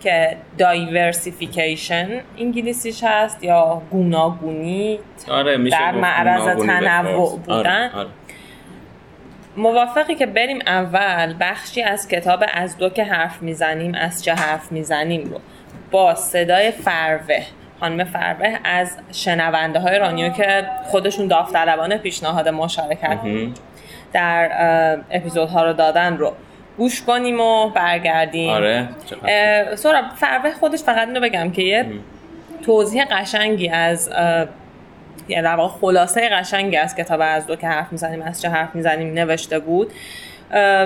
[0.00, 8.08] که دایورسیفیکیشن انگلیسیش هست یا گوناگونی آره میشه در معرض تنوع بودن آره، آره.
[9.56, 14.72] موافقی که بریم اول بخشی از کتاب از دو که حرف می‌زنیم از چه حرف
[14.72, 15.40] می‌زنیم رو.
[15.90, 17.42] با صدای فروه
[17.80, 23.18] خانم فروه از شنونده های رانیو که خودشون داوطلبانه پیشنهاد مشارکت
[24.12, 24.50] در
[25.10, 26.32] اپیزودها رو دادن رو.
[26.78, 28.50] گوش کنیم و برگردیم.
[28.50, 28.88] آره
[29.74, 31.86] سورا فروه خودش فقط اینو بگم که یه
[32.62, 34.10] توضیح قشنگی از
[35.28, 38.74] یعنی در واقع خلاصه قشنگی از کتاب از دو که حرف می‌زنیم از چه حرف
[38.74, 39.92] می‌زنیم نوشته بود.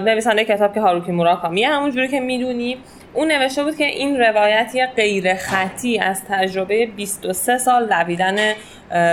[0.05, 2.79] نویسنده کتاب که هاروکی موراکامی همونجوری که می‌دونیم
[3.15, 8.37] اون نوشته بود که این روایتی غیر خطی از تجربه 23 سال دویدن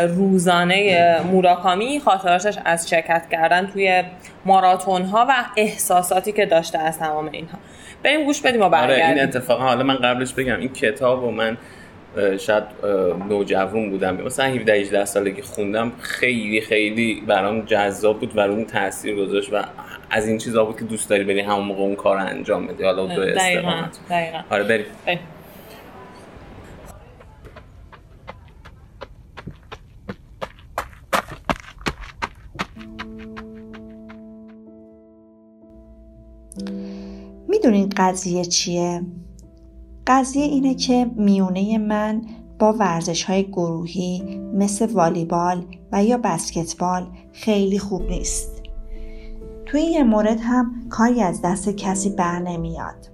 [0.07, 4.03] روزانه موراکامی خاطراتش از شرکت کردن توی
[4.45, 7.57] ماراتون ها و احساساتی که داشته از تمام اینها.
[8.03, 11.31] بریم گوش بدیم و برگردیم آره این اتفاقا حالا من قبلش بگم این کتاب و
[11.31, 11.57] من
[12.39, 12.63] شاید
[13.29, 14.15] نوجوان بودم.
[14.15, 19.63] مثلا 17 18 سالگی خوندم خیلی خیلی برام جذاب بود و اون تاثیر گذاشت و
[20.09, 22.83] از این چیزا بود که دوست داری بری همون موقع اون کار انجام بدی.
[22.83, 23.99] حالا تو استقامت.
[24.49, 24.85] آره بریم.
[37.47, 39.01] می‌دونین قضیه چیه؟
[40.07, 42.21] قضیه اینه که میونه من
[42.59, 48.56] با ورزش های گروهی مثل والیبال و یا بسکتبال خیلی خوب نیست.
[49.67, 53.09] توی یه مورد هم کاری از دست کسی بر نمیاد.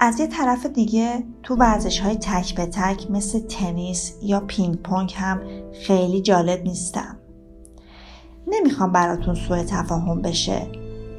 [0.00, 5.14] از یه طرف دیگه تو ورزش های تک به تک مثل تنیس یا پینگ پونگ
[5.16, 5.40] هم
[5.86, 7.18] خیلی جالب نیستم.
[8.46, 10.66] نمی‌خوام براتون سوء تفاهم بشه.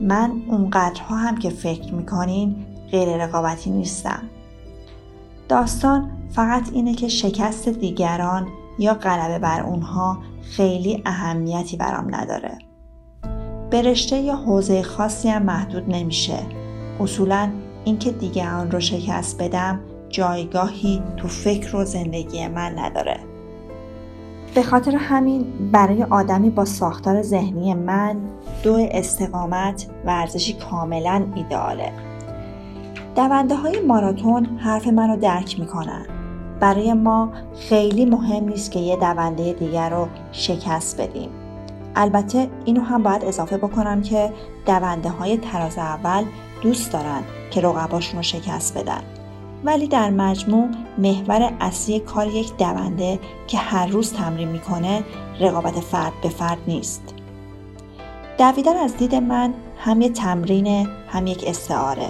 [0.01, 4.21] من اونقدرها هم که فکر می‌کنین غیر رقابتی نیستم.
[5.49, 8.47] داستان فقط اینه که شکست دیگران
[8.79, 12.57] یا غلبه بر اونها خیلی اهمیتی برام نداره.
[13.73, 16.39] به یا حوزه خاصی هم محدود نمیشه.
[16.99, 17.49] اصولا
[17.83, 23.19] اینکه دیگران رو شکست بدم جایگاهی تو فکر و زندگی من نداره.
[24.55, 28.17] به خاطر همین برای آدمی با ساختار ذهنی من
[28.63, 31.91] دو استقامت ورزشی کاملا ایدئاله.
[33.15, 36.05] دونده های ماراتون حرف منو درک می‌کنن.
[36.59, 37.31] برای ما
[37.69, 41.29] خیلی مهم نیست که یه دونده دیگر رو شکست بدیم.
[41.95, 44.33] البته اینو هم باید اضافه بکنم که
[44.65, 46.23] دونده های تراز اول
[46.61, 49.01] دوست دارن که رقباشون رو شکست بدن.
[49.63, 55.03] ولی در مجموع محور اصلی کار یک دونده که هر روز تمرین می‌کنه
[55.39, 57.13] رقابت فرد به فرد نیست.
[58.37, 62.09] دویدن از دید من هم یک تمرین هم یک استعاره.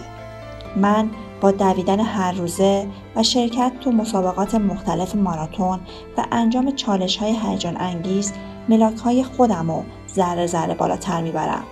[0.75, 1.09] من
[1.41, 5.79] با دویدن هر روزه و شرکت تو مسابقات مختلف ماراتون
[6.17, 8.33] و انجام چالش های هیجان انگیز
[8.69, 11.63] ملاک های خودم رو ذره ذره بالاتر می‌برم.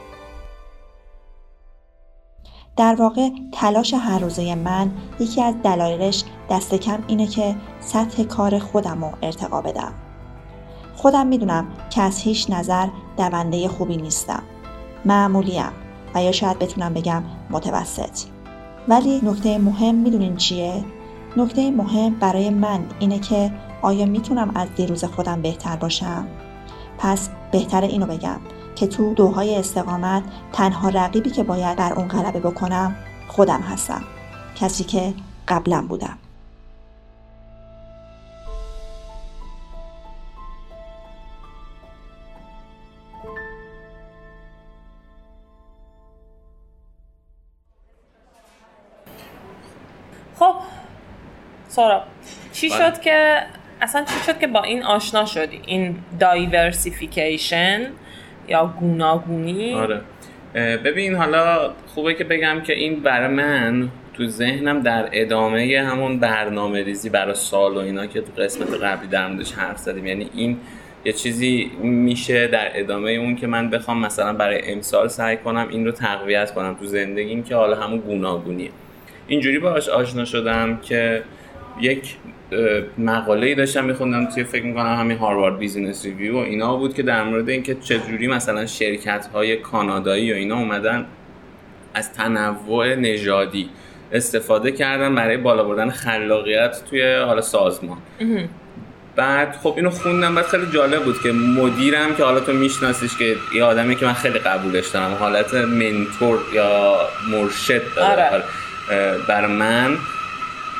[2.77, 8.59] در واقع تلاش هر روزه من یکی از دلایلش دست کم اینه که سطح کار
[8.59, 9.93] خودم رو ارتقا بدم.
[10.95, 14.43] خودم می‌دونم که از هیچ نظر دونده خوبی نیستم.
[15.05, 15.71] معمولیم
[16.15, 18.19] و یا شاید بتونم بگم متوسط.
[18.87, 20.85] ولی نکته مهم می‌دونین چیه؟
[21.37, 26.27] نکته مهم برای من اینه که آیا می‌تونم از دیروز خودم بهتر باشم؟
[27.01, 28.39] پس بهتر اینو بگم
[28.75, 32.95] که تو دوهای استقامت تنها رقیبی که باید بر اون غلبه بکنم
[33.27, 34.03] خودم هستم
[34.55, 35.13] کسی که
[35.47, 36.17] قبلا بودم
[50.39, 50.55] خب
[51.67, 52.03] سارا
[52.53, 52.77] چی بله.
[52.77, 53.45] شد که
[53.81, 57.87] اصلا چی شد که با این آشنا شدی؟ این دایورسیفیکیشن
[58.47, 60.01] یا گوناگونی؟ آره.
[60.55, 66.83] ببین حالا خوبه که بگم که این برای من تو ذهنم در ادامه همون برنامه
[66.83, 70.07] ریزی برای سال و اینا که تو قسمت قبلی در موردش حرف زدیم.
[70.07, 70.57] یعنی این
[71.05, 75.85] یه چیزی میشه در ادامه اون که من بخوام مثلا برای امسال سعی کنم این
[75.85, 78.69] رو تقویت کنم تو زندگیم که حالا همون گوناگونیه.
[79.27, 81.23] اینجوری باهاش آشنا شدم که
[81.79, 82.15] یک
[82.97, 87.03] مقاله ای داشتم میخوندم توی فکر می‌کنم همین Harvard Business Review و اینا بود که
[87.03, 91.05] در مورد اینکه چجوری مثلا شرکت های کانادایی و اینا اومدن
[91.93, 93.69] از تنوع نژادی
[94.11, 97.97] استفاده کردن برای بالا بردن خلاقیت توی حالا سازمان.
[99.15, 103.35] بعد خب اینو خوندم بعد خیلی جالب بود که مدیرم که حالا تو میشناسیش که
[103.55, 106.95] یه آدمی که من خیلی قبولش دارم حالت mentor یا
[107.31, 108.29] مرشد داره.
[108.29, 108.43] آره.
[109.27, 109.97] بر من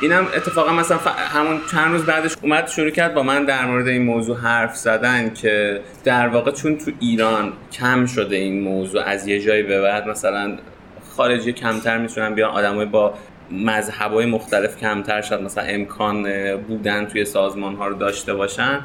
[0.02, 3.88] اینم اتفاقا مثلا ف- همون چند روز بعدش اومد شروع کرد با من در مورد
[3.88, 9.26] این موضوع حرف زدن که در واقع چون تو ایران کم شده این موضوع از
[9.26, 10.56] یه جایی به بعد مثلا
[11.16, 13.14] خارجی کمتر می‌تونن بیان آدمای با
[13.50, 18.80] مذهبای مختلف کمتر شد مثلا امکان بودن توی سازمان ها رو داشته باشن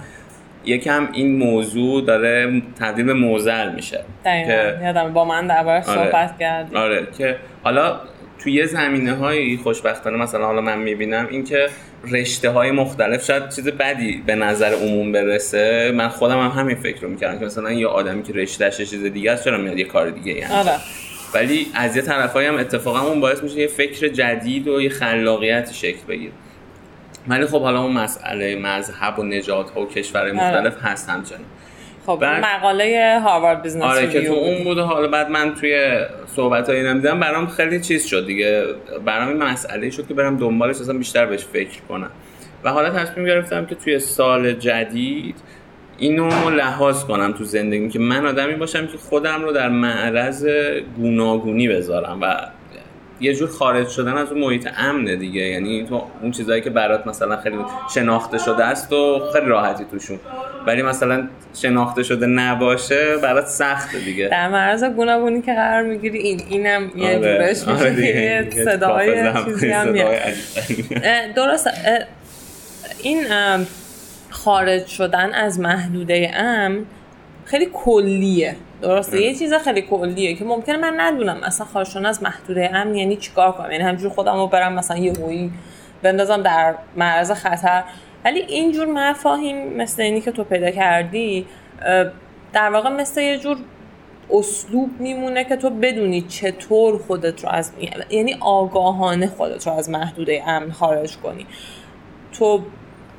[0.66, 4.04] یکم این موضوع داره تبدیل به موزل میشه.
[4.26, 4.48] دقیقا.
[4.48, 6.76] که- یادم با من درباره صحبت کردی.
[6.76, 7.08] آره.
[7.18, 8.00] که حالا
[8.40, 11.70] توی یه زمینه های خوشبختانه مثلا حالا من می‌بینم اینکه
[12.12, 15.92] رشته های مختلف شاید چیز بدی به نظر عموم برسه.
[15.96, 19.32] من خودم هم همین فکر رو می‌کردم که مثلا یه آدمی که رشتهش چیز دیگه
[19.32, 20.72] است چرا میاد یه کار دیگه یعنی آره.
[21.34, 25.74] ولی از یه طرفایی هم اتفاقا اون باعث میشه یه فکر جدید و یه خلاقیتی
[25.74, 26.32] شکل بگیره.
[27.28, 31.42] ولی خب حالا اون مسئله مذهب و نژادها و کشورهای مختلف هست همچنان
[32.08, 34.78] خب بعد- مقاله Harvard Business آره که تو اون بود.
[34.78, 36.00] و حالا بعد من توی
[36.36, 38.64] صحبت های دیدم برام خیلی چیز شد دیگه.
[39.06, 42.12] برام این مسئله شد که برم دنبالش اصلا بیشتر بهش فکر کنم.
[42.64, 45.36] و حالا تصمیم گرفتم که توی سال جدید
[45.98, 50.48] اینو لحاظ کنم تو زندگی که من آدمی باشم که خودم رو در معرض
[50.98, 52.36] گوناگونی بذارم و
[53.20, 55.42] یه جور خارج شدن از اون محیط امنه دیگه.
[55.42, 57.58] یعنی تو اون چیزایی که برات مثلا خیلی
[57.94, 60.20] شناخته شده است و خیلی راحتی توشون.
[60.68, 64.28] ولی مثلا شناخته شده نباشه برات سخته دیگه.
[64.28, 68.66] در معرض گوناگونی که قرار می‌گیری این اینم یه جورش میشه آره دیگه.
[68.66, 69.96] صداهای چیزی هم
[71.36, 71.70] درست.
[73.04, 73.26] این
[74.30, 76.86] خارج شدن از محدوده امن
[77.48, 78.56] خیلی کلیه.
[78.82, 81.44] درسته؟ یه چیز خیلی کلیه که ممکنه من ندونم.
[81.44, 84.98] اصلا خارج شدن از محدوده امن یعنی چیکار کنم؟ یعنی همجور خودم رو برم مثلا
[84.98, 85.52] یه هویی
[86.04, 87.84] بندازم در معرض خطر.
[88.26, 91.46] ولی اینجور مفاهیم مثل اینی که تو پیدا کردی
[92.54, 93.58] در واقع مثل یه جور
[94.32, 97.72] اسلوب میمونه که تو بدونی چطور خودت رو از
[98.10, 101.46] یعنی آگاهانه خودت رو از محدوده امن خارج کنی.
[102.34, 102.62] تو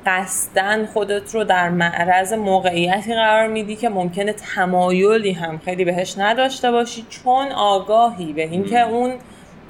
[0.09, 6.71] قصدن خودت رو در معرض موقعیتی قرار میدی که ممکنه تمایلی هم خیلی بهش نداشته
[6.71, 9.13] باشی چون آگاهی به اینکه اون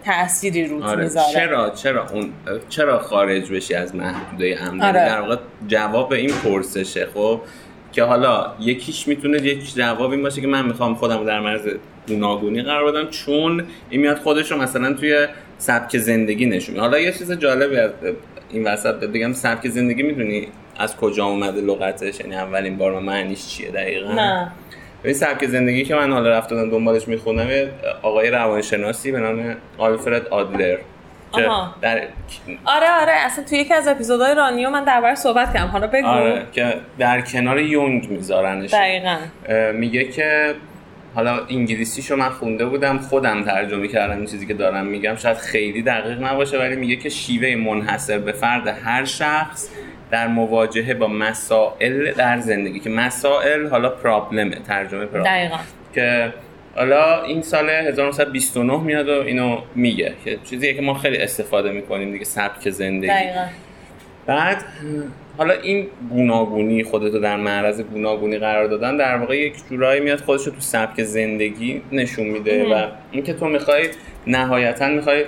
[0.04, 1.04] تأثیری روت آره.
[1.04, 2.30] می‌ذاره چرا چرا اون
[2.70, 4.94] چرا خارج بشی از محدوده امن آره.
[4.94, 7.42] در واقع جواب این پرسشه خب
[7.92, 11.62] که حالا یکیش می‌تونه یک جواب این باشه که من می‌خوام خودم رو در مرز
[12.08, 16.80] گوناگونی قرار بدم چون این میاد خودش رو مثلا توی سبک زندگی نشون.
[16.80, 17.92] حالا یه چیز جالبی از
[18.50, 20.48] این وسط بگم سبک زندگی می‌دونی
[20.80, 24.52] از کجا اومده لغتش؟ یعنی اولین بار ما معنیش چیه دقیقا؟ نه.
[25.04, 27.70] این سبک زندگی که من حالا رفتم دنبالش می‌خونم یه
[28.02, 30.78] آقای روانشناسی به نام آلفرد آدلر
[31.32, 31.76] آها.
[31.82, 32.02] در
[32.66, 35.68] آره آره اصلا توی یکی از اپیزودهای رانیو من درباره صحبت کردم.
[35.68, 36.08] حالا بگو.
[36.08, 38.74] آره که در کنار یونگ میذارنش.
[38.74, 39.18] دقیقا.
[39.74, 40.56] میگه که
[41.16, 45.16] حالا انگلیسیشو من خونده بودم خودم ترجمه کردم این چیزی که دارم میگم.
[45.16, 49.70] شاید خیلی دقیق نباشه ولی میگه که شیوه منحصر به فرد هر شخص
[50.12, 52.80] در مواجهه با مسائل در زندگی.
[52.80, 55.34] که مسائل حالا پرابلمه ترجمه پرابلم.
[55.34, 55.58] دقیقا.
[55.96, 56.34] که
[56.76, 62.12] حالا این سال 1929 میاد و اینو میگه که چیزیه که ما خیلی استفاده می‌کنیم
[62.12, 63.08] دیگه سبک زندگی.
[63.08, 63.46] دقیقا.
[64.26, 64.64] بعد
[65.40, 70.48] حالا این گوناگونی خودتو در معرض گوناگونی قرار دادن در واقع یک جورایی میاد خودش
[70.48, 72.76] رو تو سبک زندگی نشون میده.
[72.76, 73.90] و اینکه تو می‌خوای
[74.28, 75.26] نهایتا می‌خوای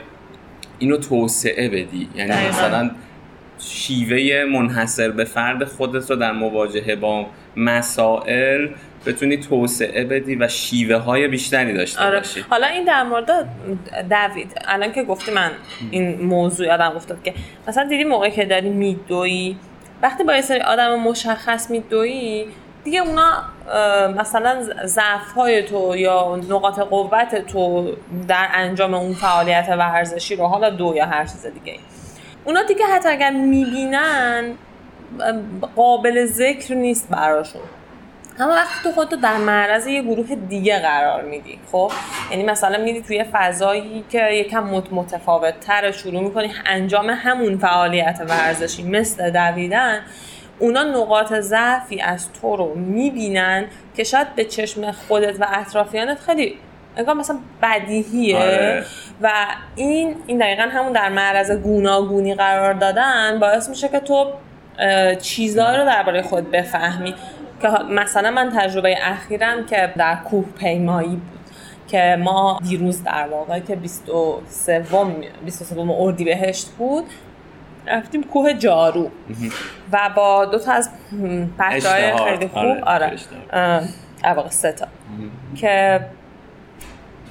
[0.79, 2.49] اینو توسعه بدی یعنی دقیقاً.
[2.49, 2.91] مثلا
[3.59, 7.25] شیوه منحصر به فرد خودت رو در مواجهه با
[7.57, 8.67] مسائل
[9.05, 13.31] بتونی توسعه بدی و شیوه های بیشتری داشته آره باشی حالا این در مورد
[14.09, 15.51] دوید الان که گفتی من
[15.91, 17.33] این موضوع یادم افتاد که
[17.67, 19.55] مثلا دیدی موقعی که داری میدوی
[20.01, 22.47] وقتی با یه سری آدم مشخص میدوی
[22.83, 23.43] دیگه اونا
[24.17, 27.91] مثلا ضعف های تو یا نقاط قوت تو
[28.27, 31.79] در انجام اون فعالیت ورزشی رو حالا دو یا هر چیز دیگه
[32.45, 34.55] اونا دیگه حتی اگر می‌بینن
[35.75, 37.61] قابل ذکر نیست براشون.
[38.41, 41.91] اما وقتی تو خودتو در معرض یه گروه دیگه قرار میدی خب؟
[42.31, 48.21] یعنی مثلا میری توی فضایی که یکم مت- متفاوت تر شروع می‌کنی انجام همون فعالیت
[48.29, 49.99] ورزشی مثل دویدن
[50.59, 56.55] اونا نقاط ضعفی از تو رو می‌بینن که شاید به چشم خودت و اطرافیانت خیلی
[56.97, 58.37] انگار مثلا بدیهیه.
[58.37, 58.83] آره.
[59.21, 59.31] و
[59.75, 64.31] این این دقیقا همون در معرض گوناگونی قرار دادن باعث میشه که تو
[65.21, 67.15] چیزایی رو درباره خود بفهمی.
[67.61, 71.41] که مثلا من تجربه اخیرم که در کوه پیمایی بود
[71.87, 74.85] که ما دیروز در واقع که 23
[75.45, 77.05] 23 اردیبهشت بود
[77.87, 79.09] رفتیم کوه جارو
[79.91, 80.89] و با دو تا از
[81.59, 82.29] بچه های اشتهار.
[82.29, 83.41] خیلی خوب آره، آره, اشتهار.
[83.53, 83.83] اه،
[84.23, 84.87] در واقع سه تا
[85.55, 86.01] که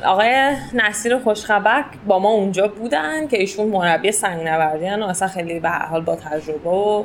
[0.05, 5.69] آقای نصیر خوشخبر با ما اونجا بودن که ایشون مربی سنگنوردی و اصلا خیلی به
[5.69, 7.05] هر حال با تجربه و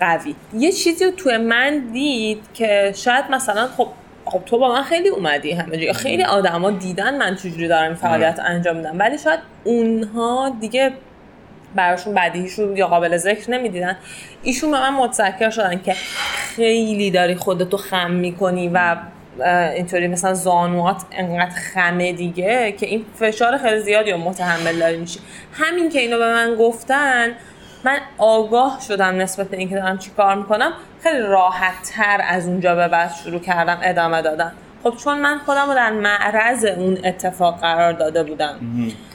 [0.00, 0.34] قوی.
[0.54, 3.88] یه چیزی رو توی من دید که شاید مثلا خب
[4.24, 5.92] خب تو با من خیلی اومدی همه جا.
[5.92, 8.98] خیلی آدما دیدن من چجوری دارم این فعالیت انجام میدم.
[8.98, 10.92] ولی شاید اونها دیگه
[11.74, 13.96] براشون بدیهیشون یا قابل ذکر نمی‌دیدن.
[14.42, 15.92] ایشون به من متذکر شدن که
[16.56, 18.96] خیلی داری خودتو خم می‌کنی و
[19.74, 25.20] اینطوری مثلا زانوات انقدر خمه دیگه که این فشار خیلی زیادی رو متحمل داری میشی.
[25.52, 27.28] همین که اینو به من گفتن
[27.84, 30.72] من آگاه شدم نسبت به اینکه دارم چی کار می‌کنم.
[31.02, 35.68] خیلی راحت تر از اونجا به بعد شروع کردم ادامه دادن خب چون من خودم
[35.68, 38.58] رو در معرض اون اتفاق قرار داده بودم.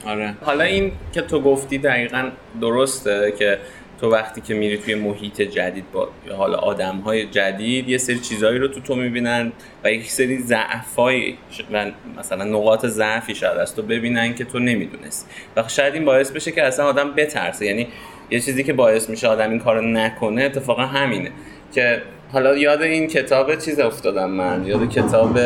[0.06, 0.34] آره.
[0.44, 3.58] حالا این که تو گفتی دقیقا درسته که
[4.00, 8.58] تو وقتی که میری توی محیط جدید با حالا آدم های جدید یه سری چیزهایی
[8.58, 9.52] رو تو تو می‌بینن
[9.84, 11.34] و یک سری ضعفای
[11.72, 11.86] و
[12.18, 16.52] مثلا نقاط ضعفی شاید از تو ببینن که تو نمی‌دونست و شاید این باعث بشه
[16.52, 17.66] که اصلا آدم بترسه.
[17.66, 17.88] یعنی
[18.30, 21.30] یه چیزی که باعث میشه آدم این کارو نکنه اتفاقا همینه.
[21.74, 22.02] که
[22.32, 25.36] حالا یاد این کتاب چیز افتادم من؟ یاد کتاب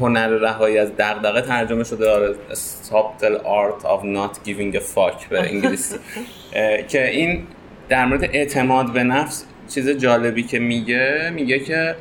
[0.00, 2.34] هنر رهایی از دغدغه ترجمه شده آره
[2.90, 5.96] Subtle Art of Not Giving a Fuck به انگلیسی.
[6.90, 7.42] که این
[7.88, 9.44] در مورد اعتماد به نفس
[9.74, 11.94] چیز جالبی که میگه میگه که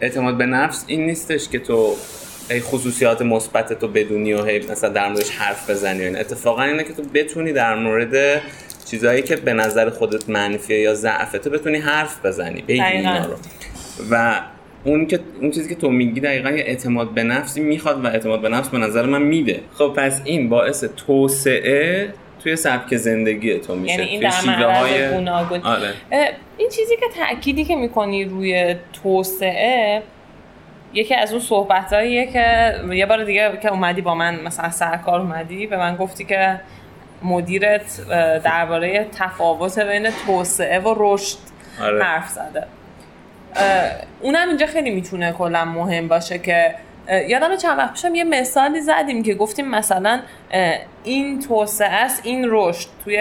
[0.00, 1.94] اعتماد به نفس این نیستش که تو
[2.50, 6.06] هی خصوصیات مثبت تو بدونی و هی مثلا در موردش حرف بزنی.
[6.06, 8.42] اتفاقا اینه که تو بتونی در مورد
[8.90, 13.34] چیزهایی که به نظر خودت منفیه یا ضعفته بتونی حرف بزنی بگی اینا رو.
[14.10, 14.40] و
[14.84, 18.40] اون که اون چیزی که تو میگی دقیقا یه اعتماد به نفسی می‌خواد و اعتماد
[18.40, 19.60] به نفس به نظر من میده.
[19.74, 23.94] خب پس این باعث توسعه توی سبک زندگی تو میشه.
[23.94, 25.14] یعنی این در های
[25.64, 25.92] آره.
[26.58, 30.02] این چیزی که تأکیدی که می‌کنی روی توسعه
[30.94, 35.66] یکی از اون صحبتاییه که یه بار دیگه که اومدی با من مثلا سرکار اومدی
[35.66, 36.60] به من گفتی که
[37.22, 38.00] مدیرت
[38.44, 41.38] درباره تفاوت بین توسعه و رشد
[41.82, 42.04] آره.
[42.04, 42.66] حرف زده
[44.20, 46.74] اونم اینجا خیلی می‌تونه کلا مهم باشه که
[47.28, 50.20] یادم چند وقت پیشم یه مثالی زدیم که گفتیم مثلا
[51.04, 53.16] این توسعه است این رشد توی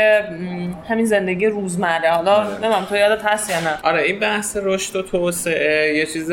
[0.90, 2.60] همین زندگی روزمره حالا آره.
[2.60, 6.32] نمیم تو یادت هست یا نه آره این بحث رشد و توسعه یه چیز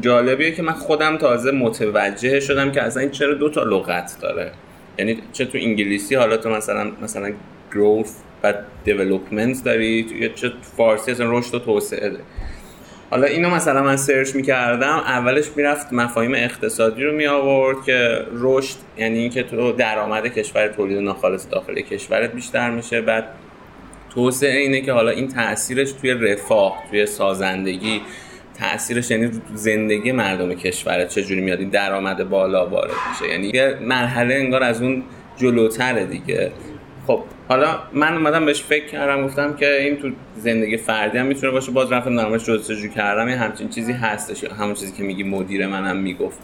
[0.00, 4.52] جالبیه که من خودم تازه متوجه شدم که اصلا این چرا دو تا لغت داره
[4.98, 7.32] یعنی چه تو انگلیسی حالا تو مثلا مثلا
[7.72, 8.10] growth
[8.42, 8.54] و
[8.86, 12.22] development داری چه تو فارسی اصلا رشد و توسعه داری.
[13.10, 18.76] حالا اینو مثلا من سرچ می‌کردم اولش می‌رفت مفاهیم اقتصادی رو می آورد که رشد
[18.98, 23.00] یعنی اینکه تو درآمد کشور تولید ناخالص داخل کشورت بیشتر میشه.
[23.00, 23.24] بعد
[24.14, 28.00] توسعه اینه که حالا این تاثیرش توی رفاه توی سازندگی
[28.58, 33.32] تاثیرش یعنی زندگی مردم کشورت چجوری میاد؟ این درآمد بالا وارد میشه.
[33.32, 35.02] یعنی یه مرحله انگار از اون
[35.36, 36.52] جلوتره دیگه.
[37.06, 41.52] خب حالا من اومدم بهش فکر کردم گفتم که این تو زندگی فردی هم می‌تونه
[41.52, 41.72] باشه.
[41.72, 43.28] باز رفتم نامش جستجو کردم.
[43.28, 44.44] یه همچین چیزی هستش.
[44.44, 46.38] همون چیزی که میگی مدیر منم می‌گفت.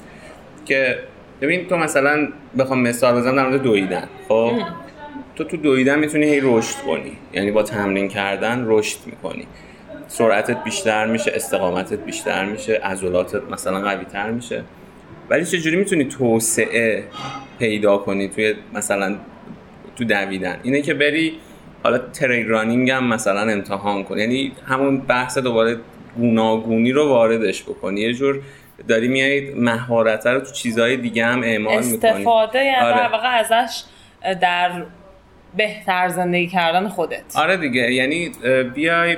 [0.64, 0.98] که
[1.40, 4.08] ببین تو مثلا بخوام مثال بزنم در مورد دویدن.
[4.28, 4.52] خب؟
[5.36, 7.12] تو تو دویدن می‌تونی هی رشد کنی.
[7.32, 9.46] یعنی با تمرین کردن رشد می‌کنی.
[10.12, 14.62] سرعتت بیشتر میشه استقامتت بیشتر میشه عضلاتت مثلا قوی تر میشه.
[15.30, 17.04] ولی چجوری می‌تونی توسعه
[17.58, 19.16] پیدا کنی توی مثلا
[19.96, 21.38] تو دویدن؟ اینه که بری
[21.82, 24.18] حالا تریل رانینگ هم مثلا امتحان کن.
[24.18, 25.76] یعنی همون بحث دوباره
[26.16, 28.00] گوناگونی رو واردش بکنی.
[28.00, 28.40] یه جور
[28.88, 32.10] داری میایید مهارت رو تو چیزهای دیگه هم اعمال می‌کنی.
[32.10, 32.96] استفاده یعنی آره.
[32.96, 33.82] در واقع ازش
[34.40, 34.84] در
[35.56, 37.36] بهتر زندگی کردن خودت.
[37.36, 37.92] آره دیگه.
[37.92, 38.32] یعنی
[38.74, 39.16] بیای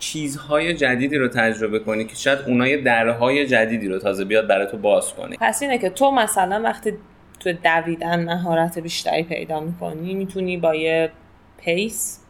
[0.00, 4.66] چیزهای جدیدی رو تجربه کنی که شاید اونا یه درهای جدیدی رو تازه بیاد برای
[4.66, 6.92] تو باز کنی پس اینه که تو مثلا وقتی
[7.40, 11.10] تو دویدن مهارت بیشتری پیدا می‌کنی می‌تونی با یه
[11.58, 12.20] pace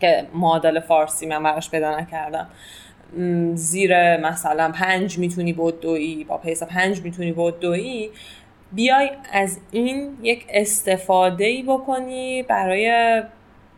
[0.00, 2.48] که معادل فارسی من براش پیدا نکردم
[3.54, 8.10] زیر مثلا پنج می‌تونی بدویی با pace پنج می‌تونی بدویی
[8.72, 13.22] بیای از این یک استفاده ای بکنی برای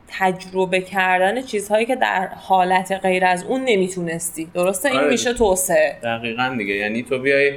[0.09, 4.48] تجربه کردن چیزهایی که در حالت غیر از اون نمی‌تونستی.
[4.54, 5.11] درسته؟ این آره.
[5.11, 5.96] میشه توسعه.
[6.02, 6.74] دقیقا دیگه.
[6.74, 7.52] یعنی تو بیای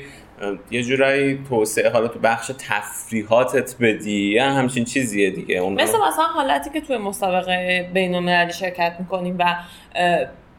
[0.72, 6.24] یه جورایی توسعه حالا تو بخش تفریحاتت بدی یا همچین چیزیه دیگه؟ اون مثل مثلا
[6.24, 9.56] حالتی که توی مسابقه بین شرکت می‌کنیم و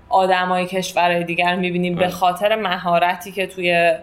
[0.09, 3.95] آدمای کشورهای دیگر می‌بینیم به خاطر مهارتی که توی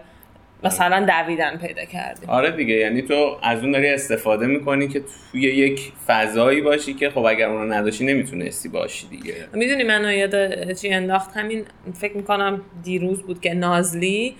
[0.64, 5.02] مثلا دویدن پیدا کردیم آره دیگه یعنی تو از اون داری استفاده می‌کنی که
[5.32, 9.34] توی یک فضایی باشی که خب اگر اونو نداشتی نمی‌تونستی باشی دیگه.
[9.52, 14.36] می‌دونی منو یاد چی انداخت؟ همین فکر می‌کنم دیروز بود که نازلی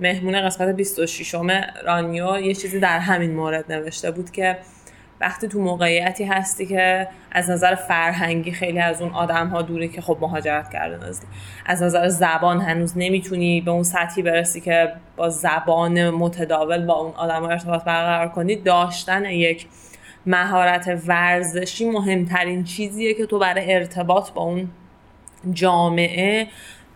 [0.00, 1.34] مهمون قسمت 26
[1.84, 4.56] رانیو یه چیزی در همین مورد نوشته بود که
[5.20, 10.00] وقتی تو موقعیتی هستی که از نظر فرهنگی خیلی از اون آدم ها دوری که
[10.00, 11.26] خب مهاجرت کرده نزدی
[11.66, 17.14] از نظر زبان هنوز نمی‌تونی به اون سطحی برسی که با زبان متداول با اون
[17.14, 18.56] آدم ها ارتباط برقرار کنی.
[18.56, 19.66] داشتن یک
[20.26, 24.68] مهارت ورزشی مهمترین چیزیه که تو برای ارتباط با اون
[25.52, 26.46] جامعه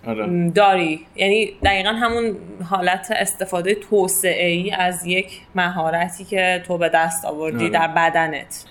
[0.06, 0.50] آره.
[0.50, 2.36] داری یعنی دقیقا همون
[2.70, 7.68] حالت استفاده توسعه ای از یک مهارتی که تو به دست آوردی آره.
[7.68, 8.64] در بدنت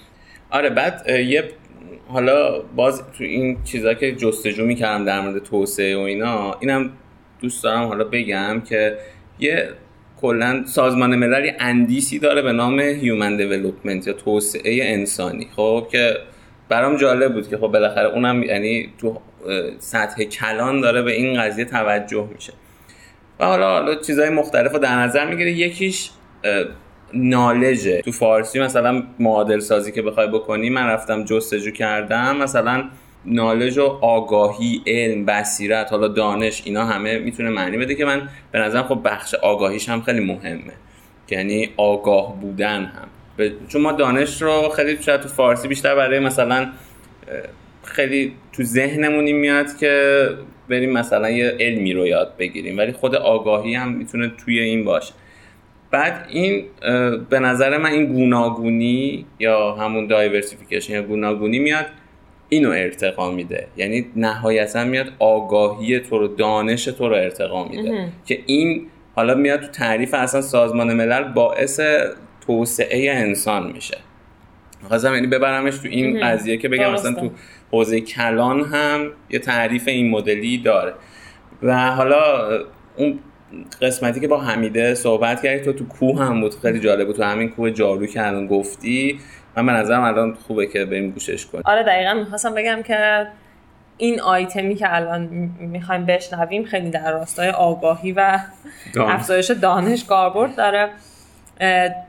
[0.49, 1.43] آره بعد یه
[2.07, 6.89] حالا باز تو این چیزا که جستجو می‌کردم در مورد توسعه و اینا اینم
[7.41, 8.97] دوست دارم حالا بگم که
[9.39, 9.69] یه
[10.21, 16.17] کلا سازمان ملل اندیسی داره به نام Human Development یا توسعه انسانی خب که
[16.69, 19.21] برام جالب بود که خب بالاخره اونم یعنی تو
[19.79, 22.53] سطح کلان داره به این قضیه توجه میشه.
[23.39, 26.09] و حالا حالا چیزهای مختلف رو در نظر می‌گیره یکیش
[27.13, 28.01] نالجه.
[28.01, 32.37] تو فارسی مثلا معادل سازی که بخوای بکنی من رفتم جستجو کردم.
[32.37, 32.83] مثلا
[33.25, 38.59] نالج و آگاهی علم بصیرت حالا دانش اینا همه می‌تونه معنی بده که من به
[38.59, 40.73] نظرم خب بخش آگاهیش هم خیلی مهمه.
[41.29, 43.07] یعنی آگاه بودن هم.
[43.67, 46.69] چون ما دانش رو خیلی شاید تو فارسی بیشتر برای مثلا
[47.91, 50.27] خیلی تو ذهنمونی میاد که
[50.69, 55.13] بریم مثلا یه علمی رو یاد بگیریم ولی خود آگاهی هم می‌تونه توی این باشه.
[55.91, 56.65] بعد این
[57.29, 61.85] به نظر من این گوناگونی یا همون دایورسیفیکیشن یا گوناگونی میاد
[62.49, 63.67] اینو ارتقا میده.
[63.77, 68.09] یعنی نهایتا میاد آگاهی تو رو دانش تو رو ارتقا میده.
[68.25, 71.79] که این حالا میاد تو تعریف اصلا سازمان ملل باعث
[72.47, 73.97] توسعه انسان میشه.
[74.87, 77.31] خواستم یعنی ببرمش تو این قضیه که بگم مثلا تو
[77.71, 80.93] حوزه کلان هم یه تعریف این مدلی داره.
[81.63, 82.49] و حالا
[82.97, 83.19] اون
[83.81, 87.15] قسمتی که با حمیده صحبت کردی تو تو کوه هم بود خیلی جالب بود.
[87.15, 89.19] تو همین کوه جارو که الان گفتی.
[89.57, 91.63] من به نظرم الان خوبه که بریم گوشش کنیم.
[91.65, 93.27] آره دقیقا می‌خواستم بگم که
[93.97, 95.21] این آیتمی که الان
[95.59, 98.39] می‌خوایم بشنویم خیلی در راستای آگاهی و
[98.97, 100.89] افزایش دانش کاربرد داره.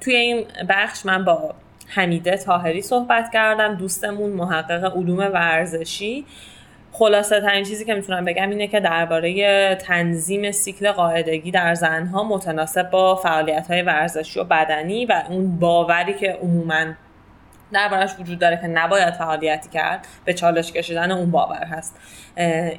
[0.01, 1.55] توی این بخش من با
[1.95, 3.75] حمیده تاهری صحبت کردم.
[3.75, 6.25] دوستمون محقق علوم ورزشی.
[6.93, 12.91] خلاصه ترین چیزی که می‌تونم بگم اینه که درباره تنظیم سیکل قاعدگی در زنها متناسب
[12.91, 16.85] با فعالیت های ورزشی و بدنی و اون باوری که عموما
[17.73, 21.97] دربارش وجود داره که نباید فعالیتی کرد به چالش کشیدن اون باور هست.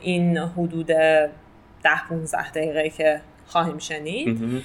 [0.01, 4.64] این حدود ده 15 دقیقه که خواهیم شنید.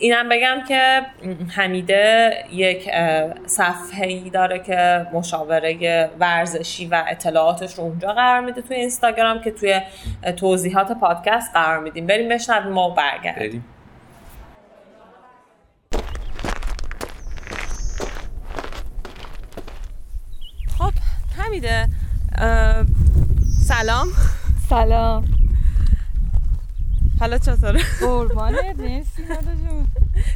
[0.00, 1.02] اینم بگم که
[1.56, 2.90] حمیده یک
[3.46, 9.50] صفحه ای داره که مشاوره ورزشی و اطلاعاتش رو اونجا قرار میده توی اینستاگرام که
[9.50, 9.80] توی
[10.36, 12.06] توضیحات پادکست قرار میدیم.
[12.06, 13.64] بریم بشنویم و برگردیم.
[20.78, 20.92] خب
[21.38, 21.86] حمیده
[23.68, 24.08] سلام.
[24.68, 25.37] سلام.
[27.20, 29.86] حالا چطوره؟ قربانت مرسی جون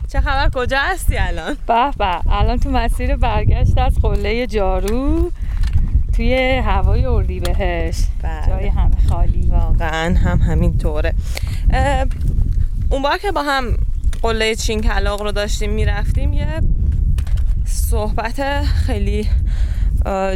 [0.09, 5.31] چه خبر کجا هستی الان؟ به به الان تو مسیر برگشت از قله جارو
[6.13, 8.47] توی هوای اردی بهش بله.
[8.47, 11.15] جای همه خالی واقعا هم همین طوره
[12.91, 13.77] اون بار که با هم
[14.23, 16.61] قله چین کلاق رو داشتیم می‌رفتیم یه
[17.67, 19.29] صحبت خیلی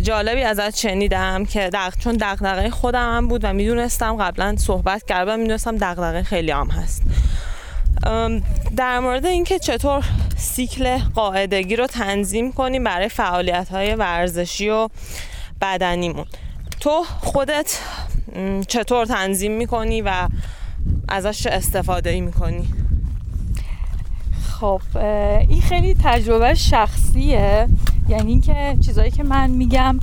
[0.02, 1.98] جالبی ازت شنیدم که دق...
[1.98, 7.02] چون دغدغه خودم هم بود و می‌دونستم قبلا صحبت کردم می‌دونستم دغدغه خیلی هم هست.
[8.76, 10.04] در مورد اینکه چطور
[10.36, 14.88] سیکل قاعدگی رو تنظیم کنیم برای فعالیت های ورزشی و
[15.60, 16.26] بدنیمون.
[16.80, 17.78] تو خودت
[18.68, 20.28] چطور تنظیم می‌کنی و
[21.08, 22.68] ازش استفاده ای می‌کنی؟
[24.61, 24.80] خب
[25.48, 27.68] این خیلی تجربه شخصیه.
[28.09, 30.00] یعنی اینکه چیزایی که من میگم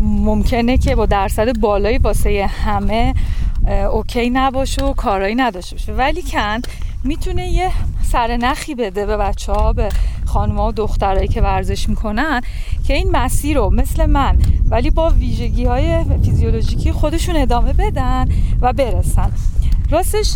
[0.00, 3.14] ممکنه که با درصد بالایی واسه همه
[3.92, 5.92] OK نباشه و کارایی نداشته باشه.
[5.92, 6.60] ولیکن
[7.04, 7.70] می‌تونه یه
[8.02, 9.88] سرنخی بده به بچه ها به
[10.24, 12.40] خانم ها و دخترایی که ورزش می‌کنن
[12.86, 14.38] که این مسیر رو مثل من
[14.70, 18.28] ولی با ویژگی های فیزیولوژیکی خودشون ادامه بدن
[18.60, 19.30] و برسن.
[19.92, 20.34] راستش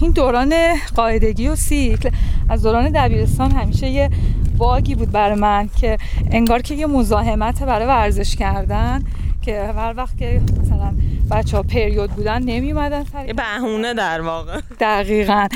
[0.00, 0.54] این دوران
[0.96, 2.10] قاعدگی و سیکل
[2.48, 4.10] از دوران دبیرستان همیشه یه
[4.56, 5.98] bug ی بود برای من که
[6.30, 9.04] انگار که یه مزاحمت برای ورزش کردن
[9.42, 10.94] که هر وقت که مثلا
[11.30, 14.60] بچه ها پریود بودن نمی اومدن یه بهونه در واقع.
[14.80, 15.48] دقیقا.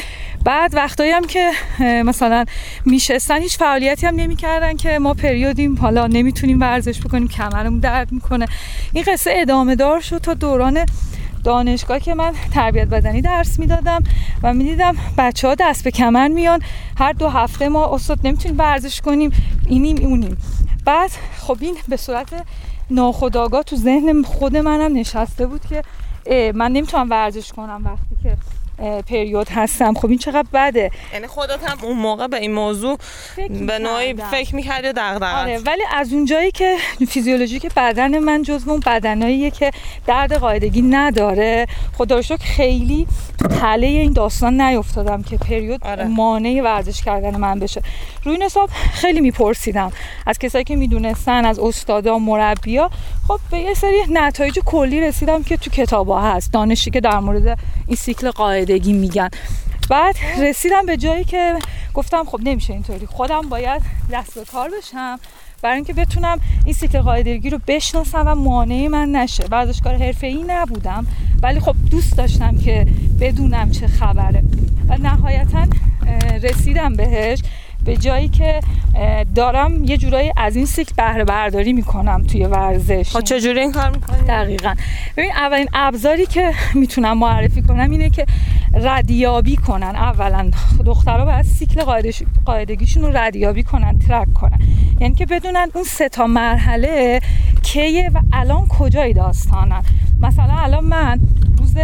[0.45, 1.51] بعد وقتایی هم که
[1.83, 2.45] مثلا
[2.85, 8.47] میشستن هیچ فعالیتی هم نمی‌کردن که ما پریودیم حالا نمی‌تونیم ورزش بکنیم کمرمون درد می‌کنه.
[8.93, 10.87] این قصه ادامه دار شد تا دوران
[11.47, 14.05] دانشگاه که من تربیت بدنی درس می‌دادم
[14.43, 16.63] و می‌دیدم بچه ها دست به کمر میان.
[16.99, 19.31] هر دو هفته ما استاد نمی‌تونیم ورزش کنیم
[19.67, 20.37] اینیم اونیم.
[20.85, 22.29] بعد خب این به صورت
[22.91, 25.83] ناخداگاه تو ذهن خود منم نشسته بود که
[26.55, 28.37] من نمی‌تونم ورزش کنم وقتی که
[29.07, 29.95] پریود هستم.
[29.95, 30.91] خب این چقدر بده.
[31.13, 32.99] یعنی خودت هم اون موقع به این موضوع
[33.67, 36.77] به نوعی فکر می‌کردی دغدغه آره ولی از اونجایی که
[37.09, 39.71] فیزیولوژیک بدن من جزو اون بدناییه که
[40.07, 41.67] درد قاعدگی نداره.
[41.99, 43.07] خدا خیلی
[43.39, 46.05] تو تله این داستان نیافتادم که پریود آره.
[46.05, 47.83] مانع ورزش کردن من بشه.
[48.25, 49.93] روی این حساب خیلی میپرسیدم.
[50.27, 52.91] از کسایی که می‌دونستن از استادا مربیا
[53.29, 56.53] خب به یه سری نتایج کلی رسیدم که تو کتاب ها هست.
[56.53, 59.29] دانشی که در مورد این سیکل قاعدگی میگن.
[59.91, 61.59] بعد رسیدم به جایی که
[61.95, 63.07] گفتم خب نمیشه اینطوری.
[63.07, 65.19] خودم باید دست به کار بشم
[65.63, 69.45] برای اینکه بتونم این سیکل قاعدگی رو بشناسم و مانع من نشه.
[69.51, 71.07] ورزشکار حرفه‌ای نبودم.
[71.43, 72.87] ولی خب دوست داشتم که
[73.21, 74.43] بدونم چه خبره.
[74.89, 75.67] و نهایتا
[76.43, 77.39] رسیدم بهش.
[77.87, 78.61] به جایی که
[79.35, 83.11] دارم یه جورایی از این سیکل بهره برداری می‌کنم توی ورزش.
[83.11, 84.75] خب چجوری این کار می‌کنی؟ دقیقا.
[85.17, 88.27] ببین اولین ابزاری که می‌تونم معرفی کنم اینه که
[88.75, 89.97] ردیابی کنن.
[89.97, 90.51] اولا
[90.87, 91.83] دخترها باید سیکل
[92.45, 94.59] قاعدگیشون رو ردیابی کنن ترک کنن.
[95.01, 97.21] یعنی که بدونن اون سه تا مرحله
[97.63, 99.83] کیه و الان کجای داستانن.
[100.21, 101.21] مثلا الان من
[101.59, 101.75] روز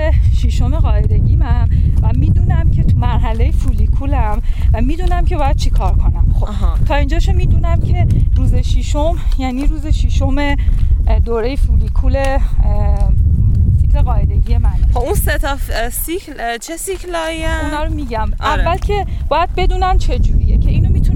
[0.43, 1.71] ششم قاعدگیمم
[2.03, 4.43] و می‌دونم که تو مرحله فولیکولم
[4.73, 9.66] و می‌دونم که باید چی کار کنم خب تا اینجاشو می‌دونم که روز ششم یعنی
[9.66, 10.57] روز ششم
[11.24, 12.38] دوره فولیکول
[13.80, 14.74] سیکل قاعدگی من.
[14.95, 15.57] خب اون سه تا
[15.90, 18.30] سیکل چه سیکلایی اونا رو میگم.
[18.40, 18.62] آره.
[18.62, 20.70] اول که باید بدونن چه جوریه که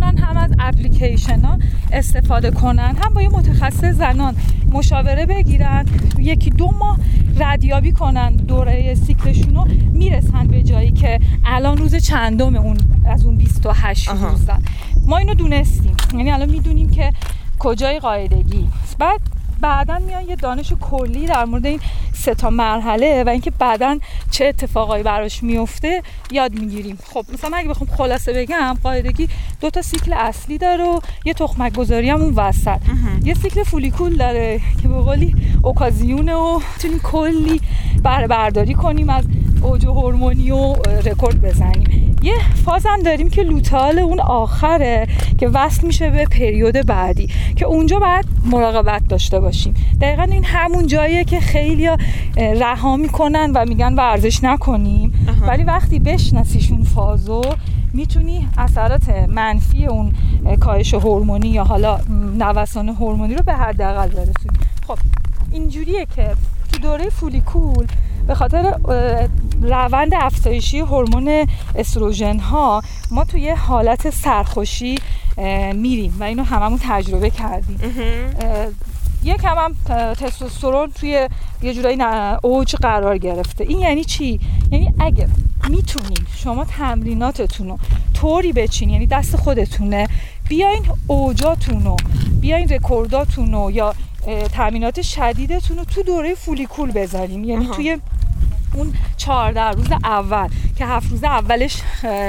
[0.07, 1.59] می‌تونن هم از اپلیکیشن ها
[1.93, 4.37] استفاده کنن هم با یه متخصص زنان
[4.73, 5.87] مشاوره بگیرن
[6.19, 6.99] یکی دو ماه
[7.37, 12.77] ردیابی کنن دوره سیکلشون رو می‌رسن به جایی که الان روز چندم اون
[13.07, 14.63] از اون 28 روزن
[15.07, 15.97] ما اینو دونستیم.
[16.13, 17.13] یعنی الان می‌دونیم که
[17.59, 18.69] کجای قاعدگی.
[18.99, 19.21] بعد
[19.61, 21.81] بعدا میان یه دانش کلی در مورد این
[22.15, 23.99] سه تا مرحله و اینکه بعدا
[24.31, 26.99] چه اتفاقایی براش میفته یاد می‌گیریم.
[27.13, 29.29] خب مثلا اگه بخوام خلاصه بگم قاعدگی
[29.61, 32.81] دو تا سیکل اصلی داره و یه تخمک گذاری هم اون وسط.
[33.25, 37.61] یه سیکل فولیکول داره که به قولی اوکازیونه و می‌تونیم کلی
[38.03, 39.25] بهره برداری کنیم از
[39.67, 42.17] اوج هورمونی و رکورد بزنیم.
[42.23, 45.07] یه فاز هم داریم که luteal اون آخره
[45.39, 49.75] که وصل میشه به پریود بعدی که اونجا باید مراقبت داشته باشیم.
[50.01, 51.89] دقیقا این همون جاییه که خیلی
[52.37, 55.13] رها می‌کنن و میگن ورزش نکنیم.
[55.49, 57.43] ولی وقتی بشناسیشون فازو
[57.93, 60.13] می‌تونی اثرات منفی اون
[60.61, 61.99] کاهش هورمونی یا حالا
[62.39, 64.59] نوسان هورمونی رو به حداقل برسونی.
[64.87, 64.99] خب
[65.53, 66.29] اینجوریه که
[66.73, 67.87] تو دوره فولیکول
[68.27, 68.75] به خاطر
[69.63, 74.99] روند افزایشی هورمون استروژن ها ما توی حالت سرخوشی
[75.75, 77.81] میریم و اینو هممون تجربه کردیم.
[79.25, 81.29] یک هم, هم تستوسترون توی
[81.63, 81.99] یه جورایی
[82.43, 83.65] اوج قرار گرفته.
[83.65, 85.29] این یعنی چی؟ یعنی اگه
[85.69, 87.79] می‌تونین شما تمریناتتون رو
[88.15, 90.09] طوری بچین یعنی دست خودتونه
[90.49, 91.97] بیاین اوجاتون رو
[92.41, 93.95] بیاین رکورداتون رو یا
[94.53, 97.45] تمرینات شدیدتون رو تو دوره فولیکول بذاریم.
[97.45, 97.99] یعنی توی
[98.77, 101.83] اون 14 روز اول که هفت روز اولش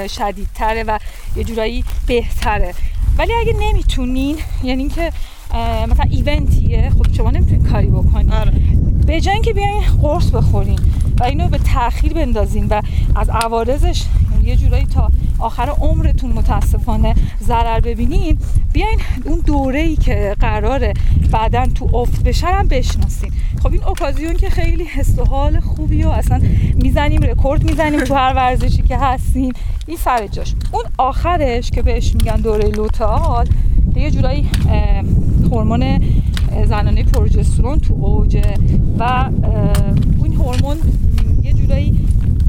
[0.08, 0.98] شدیدتره و
[1.36, 2.74] یه جورایی بهتره.
[3.18, 5.12] ولی اگه نمی‌تونین یعنی اینکه
[5.90, 8.32] مثلا ایونتیه خب شما نمی‌تونین کاری بکنین.
[8.32, 8.52] آره.
[9.06, 10.80] به جای اینکه بیاین قرص بخورین
[11.20, 12.82] و اینو به تاخیر بندازین و
[13.16, 14.04] از عوارضش
[14.42, 18.38] یه جورایی تا آخر عمرتون متاسفانه ضرر ببینین
[18.72, 20.94] بیاین اون دوره ای که قراره
[21.30, 23.32] بعدا تو افت بشن هم بشناسین.
[23.62, 26.40] خب این اوکازیون که خیلی حس و حال خوبی و اصلا
[26.74, 29.52] می‌زنیم رکورد می‌زنیم تو هر ورزشی که هستیم.
[29.86, 30.54] این سر جاش.
[30.72, 33.46] اون آخرش که بهش میگن دوره لوتال
[33.96, 34.50] یه جورایی
[35.50, 36.00] هورمون
[36.66, 38.54] زنانه پروژسترون تو اوجه
[38.98, 39.30] و
[40.24, 40.76] این هورمون
[41.42, 41.98] یه جورایی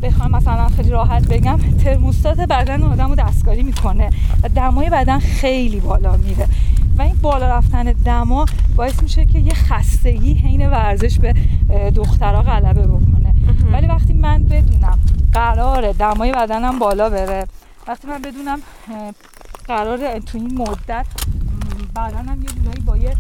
[0.02, 4.10] بخوام مثلا خیلی راحت بگم ترموستات بدن آدم رو دستکاری می‌کنه
[4.44, 6.48] و دمای بدن خیلی بالا میره.
[7.00, 8.46] و این بالا رفتن دما
[8.76, 11.34] باعث میشه که یه خستگی حین ورزش به
[11.96, 13.34] دخترها غلبه بکنه.
[13.72, 15.00] ولی وقتی من بدونم
[15.34, 17.48] قرار دمای بدنم بالا بره
[17.88, 18.62] وقتی من بدونم
[19.68, 21.06] قرار تو این مدت
[21.96, 23.16] بدنم یه جورایی با یه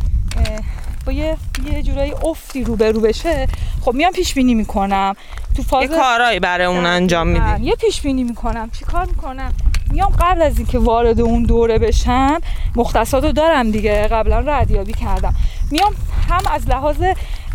[1.05, 1.37] با یه
[1.71, 3.47] یه جورایی افتی رو به رو بشه
[3.81, 5.15] خب میام پیش بینی می‌کنم.
[5.55, 7.65] تو فاز یه کارایی برای اون انجام میدی.
[7.65, 9.53] یه پیش بینی می‌کنم چیکار می‌کنم؟
[9.99, 12.39] میام قبل از اینکه وارد اون دوره بشم
[12.75, 14.07] مختصات رو دارم دیگه.
[14.07, 15.35] قبلا ردیابی کردم.
[15.71, 15.95] میام
[16.29, 17.03] هم از لحاظ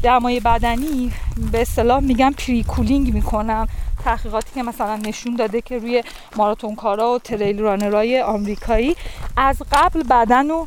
[0.02, 1.12] دمای بدنی
[1.52, 3.68] به اصطلاح میگم پری کولینگ می‌کنم.
[4.04, 6.02] تحقیقاتی که مثلا نشون داده که روی
[6.36, 8.96] ماراتون کارا و تریل رانرای آمریکایی
[9.36, 10.66] از قبل بدن رو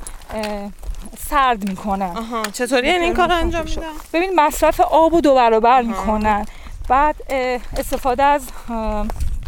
[1.30, 2.18] سرد می‌کنن.
[2.18, 3.82] آها چطوری این کار انجام میدن؟
[4.14, 6.46] ببین مصرف آب و دو برابر می‌کنن
[6.90, 7.16] بعد
[7.78, 8.42] استفاده از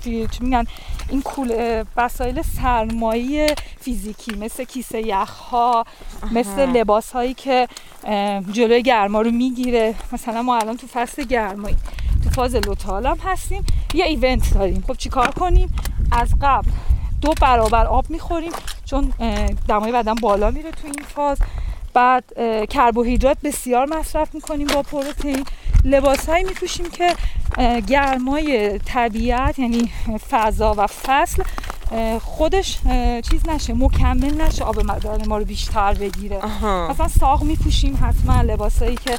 [0.04, 0.66] چی میگن؟
[1.10, 3.48] این کول وسایل سرمایی
[3.82, 5.86] فیزیکی مثل کیسه یخ ها
[6.32, 7.68] مثل لباس هایی که
[8.52, 9.96] جلوی گرما رو می‌گیره.
[10.12, 11.78] مثلا ما الان تو فصل گرمایی
[12.24, 13.66] تو فاز لوتال هم هستیم.
[13.94, 14.84] یه ایونت داریم.
[14.88, 15.76] خب چیکار کنیم؟
[16.12, 16.72] از قبل
[17.22, 18.52] دو برابر آب می‌خوریم
[18.86, 19.14] چون
[19.68, 21.38] دمای بدن بالا میره تو این فاز.
[21.94, 22.24] بعد
[22.70, 25.46] کربوهیدرات بسیار مصرف می‌کنیم با پروتئین.
[25.84, 27.16] لباس هایی میپوشیم که
[27.88, 29.92] گرمای طبیعت یعنی
[30.30, 31.44] فضا و فصل
[32.22, 32.80] خودش
[33.30, 36.40] چیز نشه مکمل نشه آب بدن ما رو بیشتر بگیره.
[36.90, 39.18] مثلا ساق میپوشیم حتما لباسایی که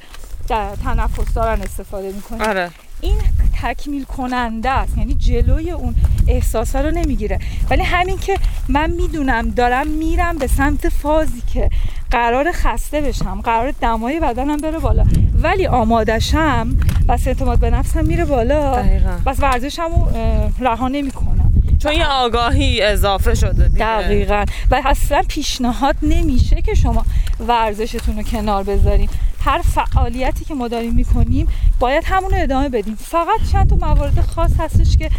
[0.85, 2.43] تنفس دارن استفاده می‌کنیم.
[2.43, 2.71] آره.
[3.01, 3.17] این
[3.63, 5.95] تکمیل کننده است یعنی جلوی اون
[6.29, 7.39] احساسا رو نمی‌گیره.
[7.71, 8.39] ولی همین که
[8.69, 11.71] من می‌دونم دارم میرم به سمت فازی که
[12.11, 15.05] قرار خسته بشم قرار دمای بدنم بره بالا.
[15.43, 16.77] ولی آمادشم
[17.09, 18.83] بس اعتماد به نفسم میره بالا.
[18.83, 19.11] دقیقا.
[19.27, 19.91] بس ورزشم
[20.61, 21.53] رها نمی‌کنم.
[21.79, 23.85] چون یه آگاهی اضافه شده دیگه.
[23.85, 24.45] دقیقا.
[24.71, 27.05] و اصلا پیشنهاد نمیشه که شما
[27.49, 29.09] ورزشتون رو کنار بذارین.
[29.41, 31.47] هر فعالیتی که ما داریم می‌کنیم
[31.79, 32.95] باید همون رو ادامه بدیم.
[32.95, 35.11] فقط چند تا موارد خاص هستش که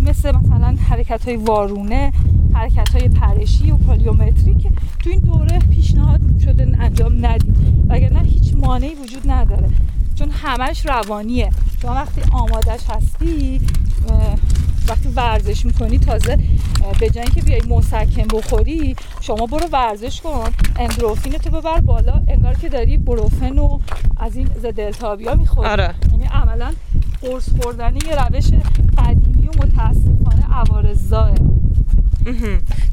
[0.00, 2.12] مثل مثلا حرکت های وارونه
[2.56, 8.54] حرکت های پرشی و پلیومتری که تو این دوره پیشنهاد شده انجام ندیم وگرنه هیچ
[8.54, 9.68] مانعی وجود نداره.
[10.14, 11.50] چون همش روانیه.
[11.82, 13.60] شما وقتی آمادش هستی
[14.88, 16.38] وقتی ورزش می‌کنی تازه
[17.00, 20.50] به جای که بیای مسکن بخوری شما برو ورزش کن.
[20.76, 22.22] اندروفین تو ببر بالا.
[22.28, 23.78] انگار که داری بروفن و
[24.16, 25.68] از این ضد التهابیا می‌خوری.
[25.68, 25.94] آره.
[26.12, 26.72] یعنی عملا
[27.26, 28.44] قرص خوردن یه روش
[28.98, 31.14] قدیمی و متاسفانه عوارض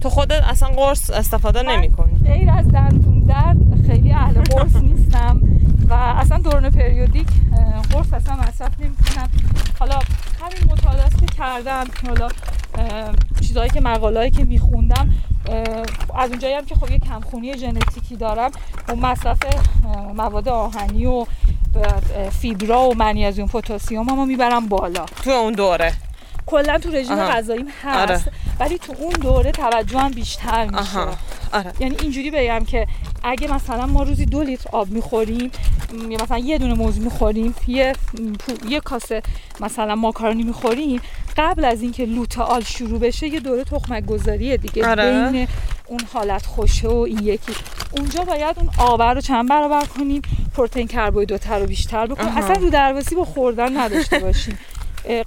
[0.02, 2.20] تو خودت اصلا قرص استفاده نمی کنی.
[2.20, 5.40] غیر از دندون درد خیلی اهل قرص نیستم.
[5.90, 7.28] و اصلا دورن پریودیک
[7.92, 9.30] قرص اصلا مصرف نمی کنم.
[9.80, 10.00] حالا
[10.42, 12.28] همین مطالعات که کردم حالا
[13.42, 15.10] چیزهایی که مقالهایی که میخوندم
[16.16, 18.52] از اونجایی هم که خب یه کمخونی ژنتیکی دارم
[18.88, 19.38] و مصرف
[20.16, 21.26] مواد آهنی و
[22.32, 25.06] فیبرا و منیزیم پتاسیم هم می‌برم بالا.
[25.24, 25.94] تو اون دوره.
[26.46, 28.22] کلا تو رژیم غذاییم هست آره.
[28.60, 31.00] ولی تو اون دوره توجه هم بیشتر میشه.
[31.54, 31.74] آره.
[31.80, 32.88] یعنی اینجوری بگم که
[33.24, 35.52] اگه مثلا ما روزی دو لیتر آب می‌خوریم
[36.10, 37.94] یا مثلا یه دونه موز می‌خوریم یه
[38.70, 39.22] یه کاسه
[39.60, 41.02] مثلا ماکارونی می‌خوریم
[41.38, 45.32] قبل از اینکه لوتئال شروع بشه یه دوره تخمک گذاریه دیگه آره.
[45.32, 45.48] بین
[45.88, 47.54] اون حالت خوشه و این یکی.
[47.92, 50.22] اونجا باید اون آور رو چند برابر کنیم
[50.58, 52.38] پروتئین کربوهیدرات رو بیشتر بکنیم.
[52.38, 54.58] اصلا رو درواسی با خوردن نداشته باشیم.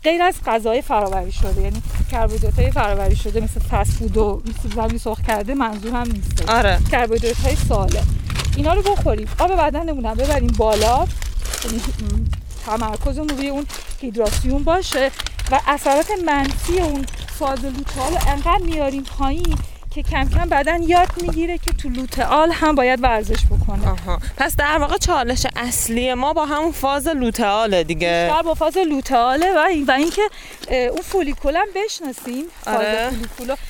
[0.04, 4.74] غیر از غذای فراوری شده یعنی کربوهیدرات های فراوری شده مثل فست فود و مثل
[4.74, 6.50] زمین سرخ کرده منظور هم نیست.
[6.50, 6.78] آره.
[6.90, 8.06] کربوهیدرات های سالم
[8.56, 9.28] اینا رو بخوریم.
[9.38, 11.06] آب بدنمون هم ببریم بالا.
[11.64, 11.82] یعنی
[12.66, 13.66] تمرکزمون روی اون
[14.00, 15.10] هیدراسیون باشه
[15.50, 17.06] و اثرات منفی اون
[17.38, 19.56] فاز لوتال رو انقدر میاریم پایین
[19.96, 23.90] که کم کم بدن یاد می‌گیره که تو لوتئال هم باید ورزش بکنه.
[23.90, 24.18] آها.
[24.36, 28.26] پس در واقع چالش اصلی ما با همون فاز لوتئال دیگه.
[28.28, 30.22] بیشتر با فاز لوتئاله و این و اینکه
[30.70, 32.44] اون فولیکول هم بشناسیم.
[32.66, 33.10] آره.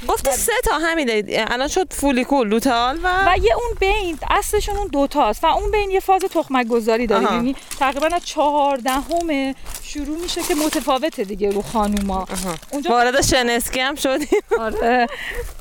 [0.09, 4.89] گفتی سه تا همین الان شد فولیکول لوتئال و و یه اون بین اصلشون اون
[4.89, 9.55] دو تاست و اون بین یه فاز تخمک گذاری داره یعنی تقریبا از چهاردهم
[9.97, 12.27] شروع میشه که متفاوته دیگه رو خانوما.
[12.71, 14.29] اونجا وارد شنسکی هم شدیم.
[14.61, 15.07] آره.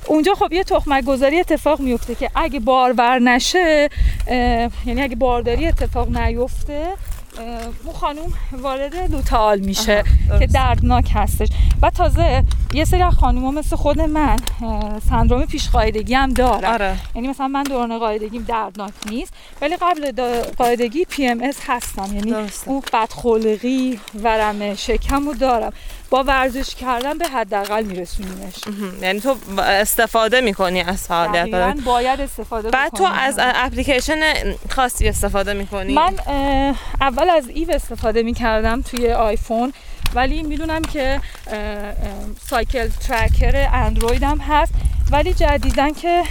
[0.07, 3.89] اونجا خب یه تخمک گذاری اتفاق میفته که اگه بارور نشه
[4.85, 6.93] یعنی اگه بارداری اتفاق نیفته
[7.85, 10.03] اون خانوم وارد لوتال میشه
[10.39, 11.47] که دردناک هستش.
[11.81, 14.37] و تازه یه سری خانوما مثل خود من
[15.09, 16.73] سندروم پیش قاعدگی هم دارن.
[16.73, 16.95] آره.
[17.15, 20.11] یعنی مثلا من دوران قاعدگیم دردناک نیست ولی قبل
[20.57, 22.15] قاعدگی PMS هستم.
[22.15, 22.69] یعنی درسته.
[22.69, 25.73] اون بدخلقی ورم شکم رو دارم.
[26.09, 28.55] با ورزش کردن به حداقل میرسونیمش.
[29.01, 34.19] یعنی تو استفاده می‌کنی از فعالیت باید استفاده بعد تو از اپلیکیشن
[34.69, 36.15] خاصی استفاده می‌کنی؟ من
[37.01, 39.73] اول از ایو استفاده می‌کردم توی آیفون.
[40.15, 41.21] ولی می‌دونم که
[42.49, 44.73] cycle tracker اندروید هم هست.
[45.11, 46.23] ولی جدیداً که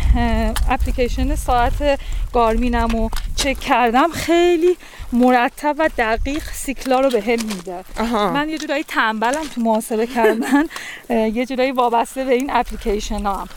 [0.70, 2.00] اپلیکیشن ساعت
[2.32, 4.76] Garmin م رو چک کردم خیلی
[5.12, 10.64] مرتب و دقیق سیکلا رو بهم میده من یه جورایی تنبلم تو محاسبه کردن.
[11.38, 13.48] یه جورایی وابسته به این اپلیکیشنم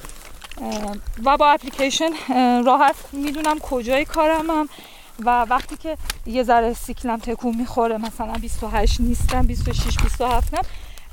[1.25, 2.09] و با اپلیکیشن
[2.65, 4.69] راحت می‌دونم کجای کارمم.
[5.26, 10.63] و وقتی که یه ذره سیکلم تکون می‌خوره مثلا 28 نیستم 26 27 هم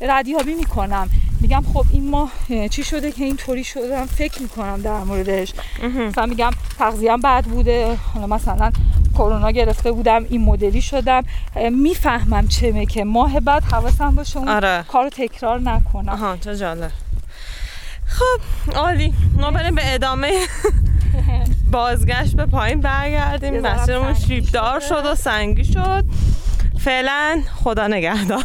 [0.01, 1.11] ردیابی می‌کنم.
[1.41, 2.31] میگم خب این ماه
[2.71, 5.53] چی شده که اینطوری شدم؟ فکر می‌کنم در موردش.
[5.83, 8.73] مثلا میگم تغذیه‌ام بد بوده حالا مثلا
[9.15, 11.23] کرونا گرفته بودم این مدلی شدم.
[11.71, 14.85] می‌فهمم چمه که ماه بعد حواسم باشه اون آره.
[14.89, 16.09] کارو تکرار نکنم.
[16.09, 16.91] آها چه جالب.
[18.07, 19.15] خب عالی.
[19.37, 20.33] ما بریم به ادامه.
[21.75, 23.61] بازگشت به پایین برگردیم.
[23.61, 26.05] مسیرمون شیبدار شد و سنگی شد.
[26.79, 28.45] فعلا خدا نگهدار.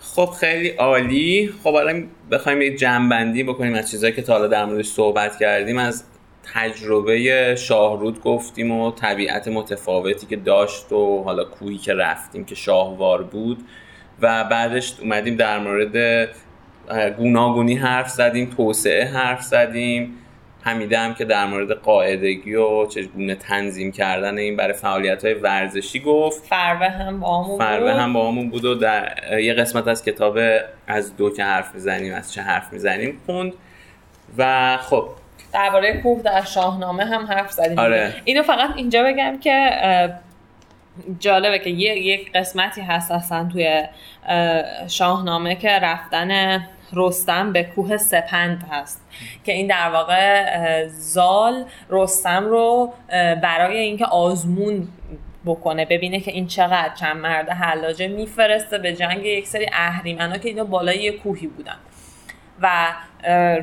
[0.00, 1.54] خب خیلی عالی.
[1.62, 5.78] خب الان بخوایم یه جنبندی بکنیم از چیزهایی که تا حالا در موردش صحبت کردیم.
[5.78, 6.04] از
[6.54, 13.22] تجربه شاهرود گفتیم و طبیعت متفاوتی که داشت و حالا کوهی که رفتیم که شاهوار
[13.22, 13.64] بود.
[14.20, 16.28] و بعدش اومدیم در مورد
[17.16, 20.14] گوناگونی حرف زدیم توسعه حرف زدیم.
[20.62, 26.00] حمیده هم که در مورد قاعدگی و چگونه تنظیم کردن این برای فعالیت های ورزشی
[26.00, 26.44] گفت.
[26.44, 30.38] فروه هم با همون فروه هم با همون بود و در یه قسمت از کتاب
[30.86, 33.52] از دو که حرف می‌زنیم از چه حرف می‌زنیم خوند.
[34.38, 35.08] و خب.
[35.52, 37.78] درباره کوه در شاهنامه هم حرف زدیم.
[37.78, 38.14] آره.
[38.24, 39.70] اینو فقط اینجا بگم که
[41.18, 43.82] جالبه که یک قسمتی هست اصلا توی
[44.88, 46.60] شاهنامه که رفتن
[46.92, 49.00] رستم به کوه سپند هست.
[49.44, 52.92] که این در واقع زال رستم رو
[53.42, 54.88] برای اینکه آزمون
[55.46, 60.48] بکنه ببینه که این چقدر چند مرد حلاجه میفرسته به جنگ یک سری اهریمنا که
[60.48, 61.76] اینا بالای یه کوهی بودن.
[62.60, 62.92] و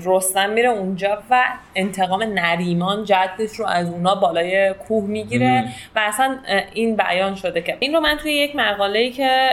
[0.05, 1.43] رستم میره اونجا و
[1.76, 5.64] انتقام نریمان جدش رو از اونا بالای کوه می‌گیره
[5.95, 6.38] و اصلا
[6.74, 9.51] این بیان شده که این رو من توی یک مقاله ای که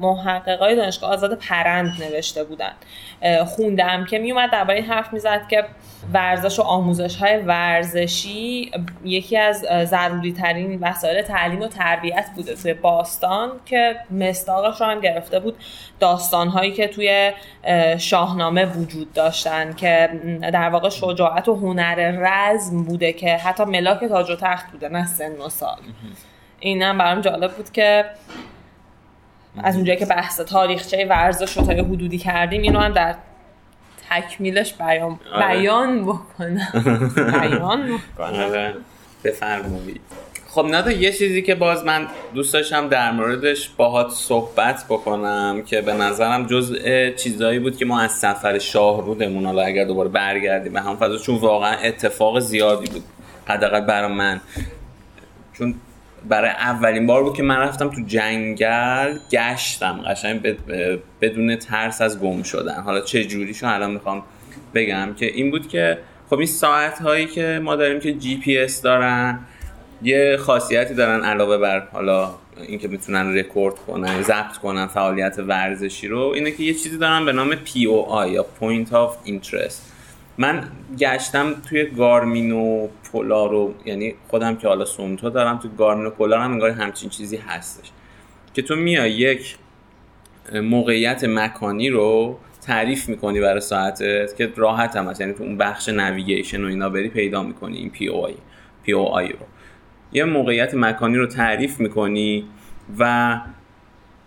[0.00, 2.72] محققای دانشگاه آزاد پرند نوشته بودن.
[3.46, 5.64] خوندم که میومد درباره این حرف می‌زد که
[6.12, 8.70] ورزش و آموزش های ورزشی
[9.04, 15.00] یکی از ضروری ترین وسایل تعلیم و تربیت بوده توی باستان که مستاقش رو هم
[15.00, 15.56] گرفته بود
[16.00, 17.32] داستان هایی که توی
[17.98, 20.10] شاهنامه وجود داشتن که
[20.40, 25.06] در واقع شجاعت و هنر رزم بوده که حتی ملاک تاج و تخت بوده نه
[25.06, 25.78] سن و سال.
[26.60, 28.04] این هم برام جالب بود که
[29.62, 33.14] از اونجایی که بحث تاریخچه ورزش رو تا یه حدودی کردیم اینو هم در
[34.10, 35.48] تکمیلش بیان آره.
[35.48, 36.68] بیان بکنم
[37.40, 38.74] بیان بکنم.
[39.24, 40.00] بفرمایید
[40.48, 45.80] خب ندا یه چیزی که باز من دوست داشتم در موردش باهات صحبت بکنم که
[45.80, 46.76] به نظرم جز
[47.16, 51.34] چیزایی بود که ما از سفر شاهرودمون حالا اگر دوباره برگردیم به هم فضا چون
[51.36, 53.04] واقعا اتفاق زیادی بود
[53.46, 54.40] حداقل برای من
[55.52, 55.74] چون
[56.28, 60.56] برای اولین بار بود که من رفتم تو جنگل گشتم قشنگ
[61.20, 62.80] بدون ترس از گم شدن.
[62.80, 64.22] حالا چه جوریشو الان می‌خوام
[64.74, 65.98] بگم که این بود که
[66.30, 69.38] خب این ساعت هایی که ما داریم که جی پی اس دارن
[70.02, 72.30] یه خاصیتی دارن علاوه بر حالا
[72.68, 77.32] اینکه می‌تونن رکورد کنن ضبط کنن فعالیت ورزشی رو اینه که یه چیزی دارن به
[77.32, 79.97] نام POI یا Point of Interest.
[80.38, 80.64] من
[80.98, 86.10] گشتم توی Garmin و Polar و یعنی خودم که حالا Suunto دارم تو Garmin و
[86.10, 87.90] Polar هم انگار همچین چیزی هستش.
[88.54, 89.56] که تو میای یک
[90.54, 95.88] موقعیت مکانی رو تعریف می‌کنی برای ساعتت که راحت هم هست یعنی تو اون بخش
[95.88, 98.34] navigation و اینا بری پیدا می‌کنی این پی او آی
[98.82, 99.38] پی او آی رو.
[100.12, 102.44] یه موقعیت مکانی رو تعریف می‌کنی
[102.98, 103.40] و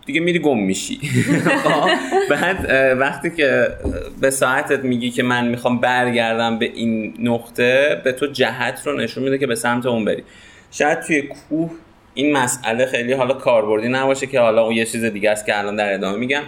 [0.06, 1.00] دیگه میری گم میشی.
[2.30, 2.68] بعد
[3.00, 3.68] وقتی که
[4.22, 9.24] به ساعتت میگی که من می‌خوام برگردم به این نقطه به تو جهت رو نشون
[9.24, 10.24] میده که به سمت اون بری.
[10.72, 11.72] شاید توی کوه
[12.14, 15.76] این مسئله خیلی حالا کاربردی نباشه که حالا اون یه چیز دیگه است که الان
[15.76, 16.42] در ادامه میگم.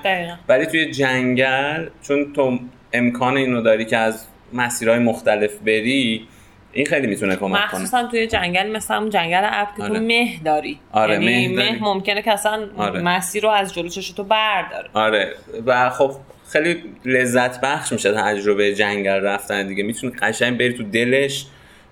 [0.50, 2.60] ولی توی جنگل چون تو
[2.94, 6.28] امکان اینو داری که از مسیرهای مختلف بری
[6.74, 7.64] این خیلی می‌تونه کمک کنه.
[7.64, 9.94] مخصوصا توی جنگل مثلا اون جنگل اب که آره.
[9.94, 10.80] تو مه داری.
[10.92, 13.02] آره یعنی مه, مه ممکنه که اصلا آره.
[13.02, 14.90] مسیر رو از جلو چش تو برداره.
[14.94, 15.34] آره.
[15.66, 16.12] و خب
[16.52, 19.84] خیلی لذت بخش میشه تجربه جنگل رفتن دیگه.
[19.84, 21.46] می‌تونی قشنگ بری تو دلش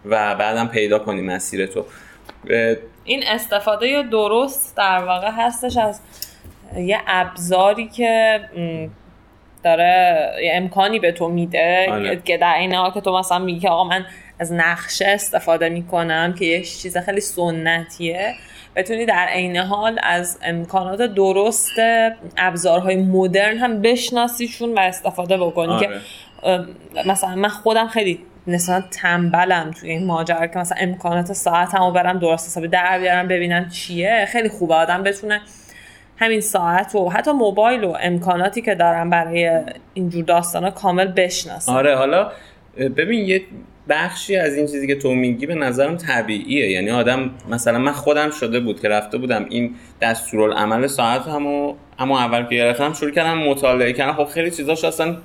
[0.05, 1.85] و بعدم پیدا کنی مسیر تو.
[3.03, 5.99] این استفاده درست در واقع هستش از
[6.77, 8.41] یه ابزاری که
[9.63, 12.21] داره یه امکانی به تو میده آره.
[12.25, 14.05] که در این حال که تو مثلا میگی آقا من
[14.41, 18.33] از نقشه استفاده می‌کنم که یه چیز خیلی سنتیه.
[18.75, 21.71] بتونی در عین حال از امکانات درست
[22.37, 25.89] ابزارهای مدرن هم بشناسیشون و استفاده بکنی که
[26.41, 26.67] آره.
[27.05, 32.47] مثلا من خودم خیلی نسبتا تنبلم توی این ماجرا که مثلا امکانات ساعتمو برم درست
[32.47, 34.27] حسابی در بیارم ببینم چیه.
[34.31, 34.75] خیلی خوبه.
[34.75, 35.41] آدم بتونه
[36.17, 39.61] همین ساعت و حتی موبایل و امکاناتی که دارم برای
[39.93, 42.31] اینجور داستانا کامل بشناسم آره حالا
[42.77, 43.41] ببین یه
[43.89, 46.71] بخشی از این چیزی که تو میگی به نظرم طبیعیه.
[46.71, 52.19] یعنی آدم مثلا من خودم شده بود که رفته بودم این دستورالعمل ساعت همو اما
[52.19, 54.13] اول که گرفتم شروع کردم مطالعه کردم.
[54.13, 55.17] خب خیلی چیزاش اصلا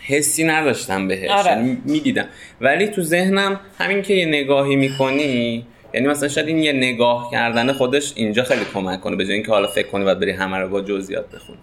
[0.00, 1.30] حسی نداشتم بهش.
[1.30, 1.50] آره.
[1.50, 2.24] یعنی می‌دیدم.
[2.60, 7.72] ولی تو ذهنم همین که یه نگاهی می‌کنی یعنی مثلا شاید این یه نگاه کردن
[7.72, 10.68] خودش اینجا خیلی کمک کنه به جای اینکه حالا فکر کنی باید بری همه رو
[10.68, 11.58] با جزئیات بخونی.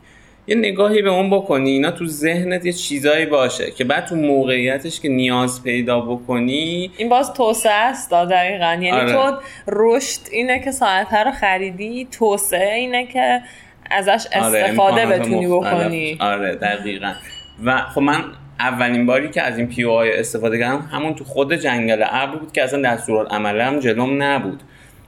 [0.48, 5.00] یه نگاهی به اون بکنی اینا تو ذهنت یه چیزایی باشه که بعد تو موقعیتش
[5.00, 8.66] که نیاز پیدا بکنی این باز توسعه است دقیقا.
[8.66, 9.14] یعنی آره.
[9.14, 9.38] تو
[9.68, 13.41] رشد اینه که ساعت رو خریدی توسعه اینه که
[13.91, 16.18] ازش آره، استفاده آره، بتونی بکنی.
[16.20, 17.14] آره دقیقا.
[17.66, 18.24] و خب من
[18.60, 22.64] اولین باری که از این پی استفاده کردم همون تو خود جنگل ابر بود که
[22.64, 24.64] اصلا دستورالعمل هم جلوم نبود.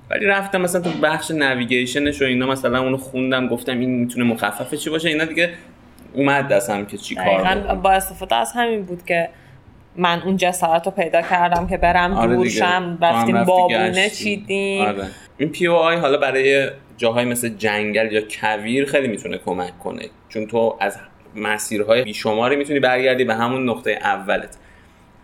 [0.10, 4.78] ولی رفتم مثلا تو بخش نویگیشنش و اینا مثلا اونو خوندم گفتم این می‌تونه مخففه
[4.78, 5.50] چی باشه؟ اینا دیگه
[6.14, 9.30] اومد دستم که چی کار با استفاده از همین بود که
[9.96, 14.86] من اون جسارت رو پیدا کردم که برم آره دورشم رفتیم بابونه چیدیم.
[14.86, 15.08] آره.
[15.38, 20.78] این POI حالا برای جاهای مثل جنگل یا کویر خیلی می‌تونه کمک کنه چون تو
[20.80, 20.98] از
[21.36, 24.58] مسیرهای بیشماری می‌تونی برگردی به همون نقطه اولت.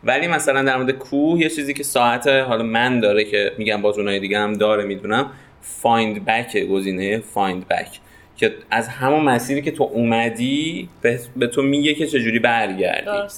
[0.03, 3.97] ولی مثلا در مورد کوه یه چیزی که ساعت حالا من داره که میگم باز
[3.97, 7.99] اونای دیگه هم داره می‌دونم find back گزینه find back
[8.37, 10.89] که از همون مسیری که تو اومدی
[11.35, 13.33] به, تو میگه که چجوری برگردی.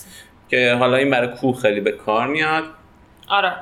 [0.50, 2.64] که حالا این برای کوه خیلی به کار میاد.
[3.28, 3.54] آره.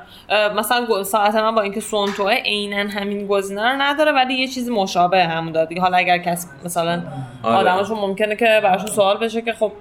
[0.56, 5.24] مثلا ساعت من با اینکه سونتوه عینا همین گزینه رو نداره ولی یه چیزی مشابه
[5.24, 7.02] همون داد حالا اگر کس مثلا
[7.42, 7.56] آره.
[7.56, 9.72] آدمشون ممکنه که براشون سوال بشه که خب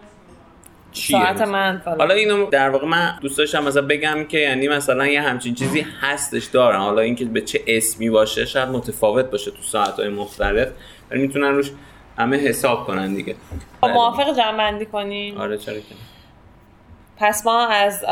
[0.94, 5.08] چیه؟ ساعت من حالا اینو در واقع من دوست داشتم مثلا بگم که یعنی مثلا
[5.08, 9.62] یه همچین چیزی هستش دارن حالا اینکه به چه اسمی باشه شاید متفاوت باشه تو
[9.62, 10.68] ساعت های مختلف
[11.12, 11.72] ولی می‌تونن روش
[12.18, 13.36] همه حساب کنن دیگه.
[13.82, 15.96] خب، موافق جمع کنیم آره چرا که
[17.18, 18.06] پس ما از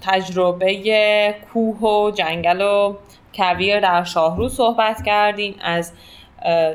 [0.00, 2.96] تجربه کوه و جنگل و
[3.34, 5.54] کویر در شاهرو صحبت کردیم.
[5.60, 5.92] از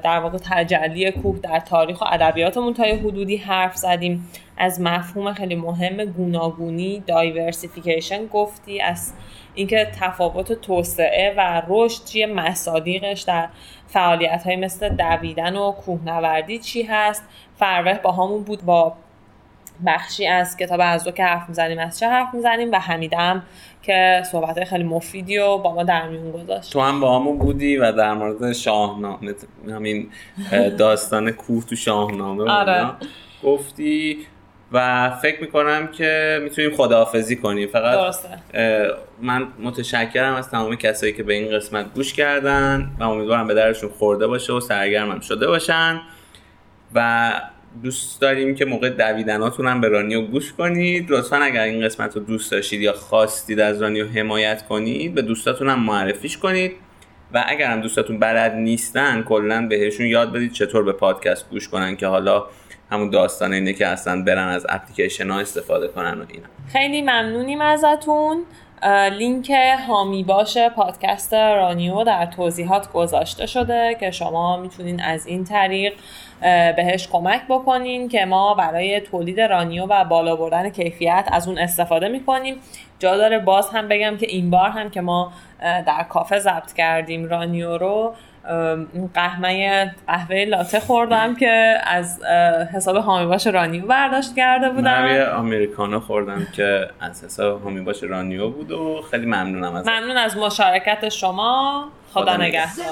[0.03, 4.30] در واقع تجلی کوه در تاریخ و ادبیات منتهای حدودی حرف زدیم.
[4.57, 9.14] از مفهوم خیلی مهم گوناگونی دایورسیفیکیشن گفتی از
[9.55, 13.49] اینکه تفاوت توسعه و رشد چیه مصادیقش در
[13.88, 17.24] فعالیت های مثل دویدن و کوهنوردی چی هست.
[17.55, 18.93] فروه با همون بود با
[19.86, 23.44] بخشی از کتاب از که حرف می‌زنیم از چه حرف می‌زنیم و حمیدم
[23.82, 27.78] که صحبت خیلی مفیدی و با ما در میون گذاشت تو هم با همون بودی
[27.78, 29.34] و در مورد شاهنامه
[29.70, 30.10] همین
[30.78, 32.86] داستان کوه تو شاهنامه آره.
[33.44, 34.18] گفتی
[34.72, 38.30] و فکر می‌کنم که می‌تونیم خداحافظی کنیم فقط درسته.
[39.22, 43.90] من متشکرم از تمام کسایی که به این قسمت گوش کردن و امیدوارم به درشون
[43.90, 46.02] خورده باشه و سرگرمم شده باشن
[46.96, 47.32] و
[47.84, 51.12] دوست داریم که موقع دویدناتون هم به رانیو گوش کنید.
[51.12, 55.70] لطفا اگر این قسمت رو دوست داشتید یا خواستید از رانیو حمایت کنید به دوستاتون
[55.70, 56.72] هم معرفیش کنید.
[57.34, 61.96] و اگر هم دوستاتون بلد نیستن کلا بهشون یاد بدید چطور به پادکست گوش کنن
[61.96, 62.46] که حالا
[62.92, 66.48] همون داستان اینه که اصلا برن از اپلیکیشن ها استفاده کنن و اینا.
[66.72, 68.44] خیلی ممنونیم ازتون.
[69.12, 69.52] لینک
[69.88, 75.94] هامی باشه پادکست رانیو در توضیحات گذاشته شده که شما می‌تونین از این طریق
[76.76, 82.08] بهش کمک بکنین که ما برای تولید رانیو و بالا بردن کیفیت از اون استفاده
[82.08, 82.56] می‌کنیم.
[83.00, 87.26] جا داره باز هم بگم که این بار هم که ما در کافه ضبط کردیم
[87.26, 88.14] رانیو رو
[89.14, 92.24] قهمه قهوه لاته خوردم که از
[92.76, 95.02] حساب هامی باش رانیو برداشت کرده بودم.
[95.02, 99.88] من یه آمریکانو خوردم که از حساب هامی باش رانیو بود و خیلی ممنونم از
[99.88, 101.88] ممنون از مشارکت شما.
[102.14, 102.86] خدا, خدا نگهدار.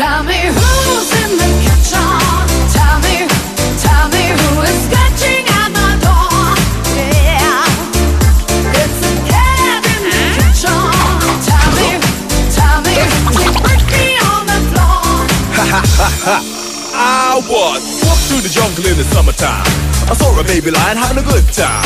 [0.00, 2.00] Tell me who's in the kitchen.
[2.72, 3.28] Tell me,
[3.84, 6.56] tell me who is scratching at my door.
[6.96, 7.68] Yeah,
[8.80, 10.72] it's a cat in the kitchen.
[11.44, 12.00] Tell me,
[12.48, 12.96] tell me,
[13.60, 15.20] put me on the floor.
[16.96, 19.68] I was walked through the jungle in the summertime.
[20.08, 21.84] I saw a baby lion having a good time.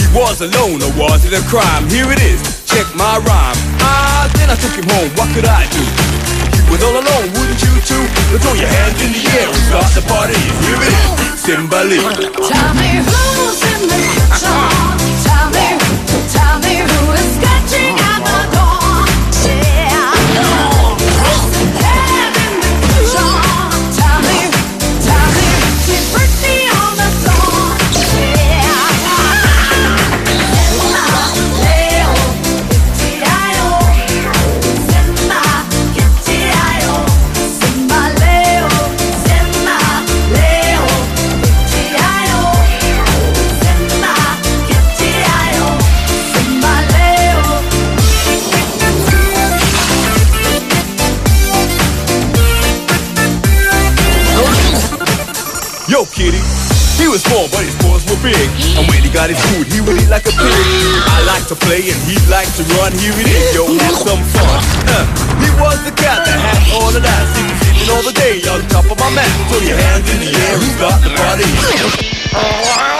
[0.00, 1.84] he was alone, or was it a crime?
[1.92, 3.60] Here it is, check my rhyme.
[3.84, 5.12] Ah, then I took him home.
[5.20, 6.39] What could I do?
[6.68, 8.04] With all alone, wouldn't you too?
[8.30, 10.34] But throw your hands in the air and start the party.
[10.36, 11.98] It is, Simbali.
[11.98, 14.52] Tell me who's in the kitchen.
[15.24, 15.66] Tell me,
[16.34, 17.09] tell me who
[59.20, 60.64] got his food, he would eat like a pig.
[61.12, 62.88] I like to play and he liked to run.
[62.96, 64.48] Here it is, yo, have some fun.
[64.88, 65.04] Uh,
[65.44, 67.24] he was the cat that had all of that.
[67.36, 69.28] He was sleeping all the day on top of my mat.
[69.52, 72.96] Throw your hands in the air, who's got the party?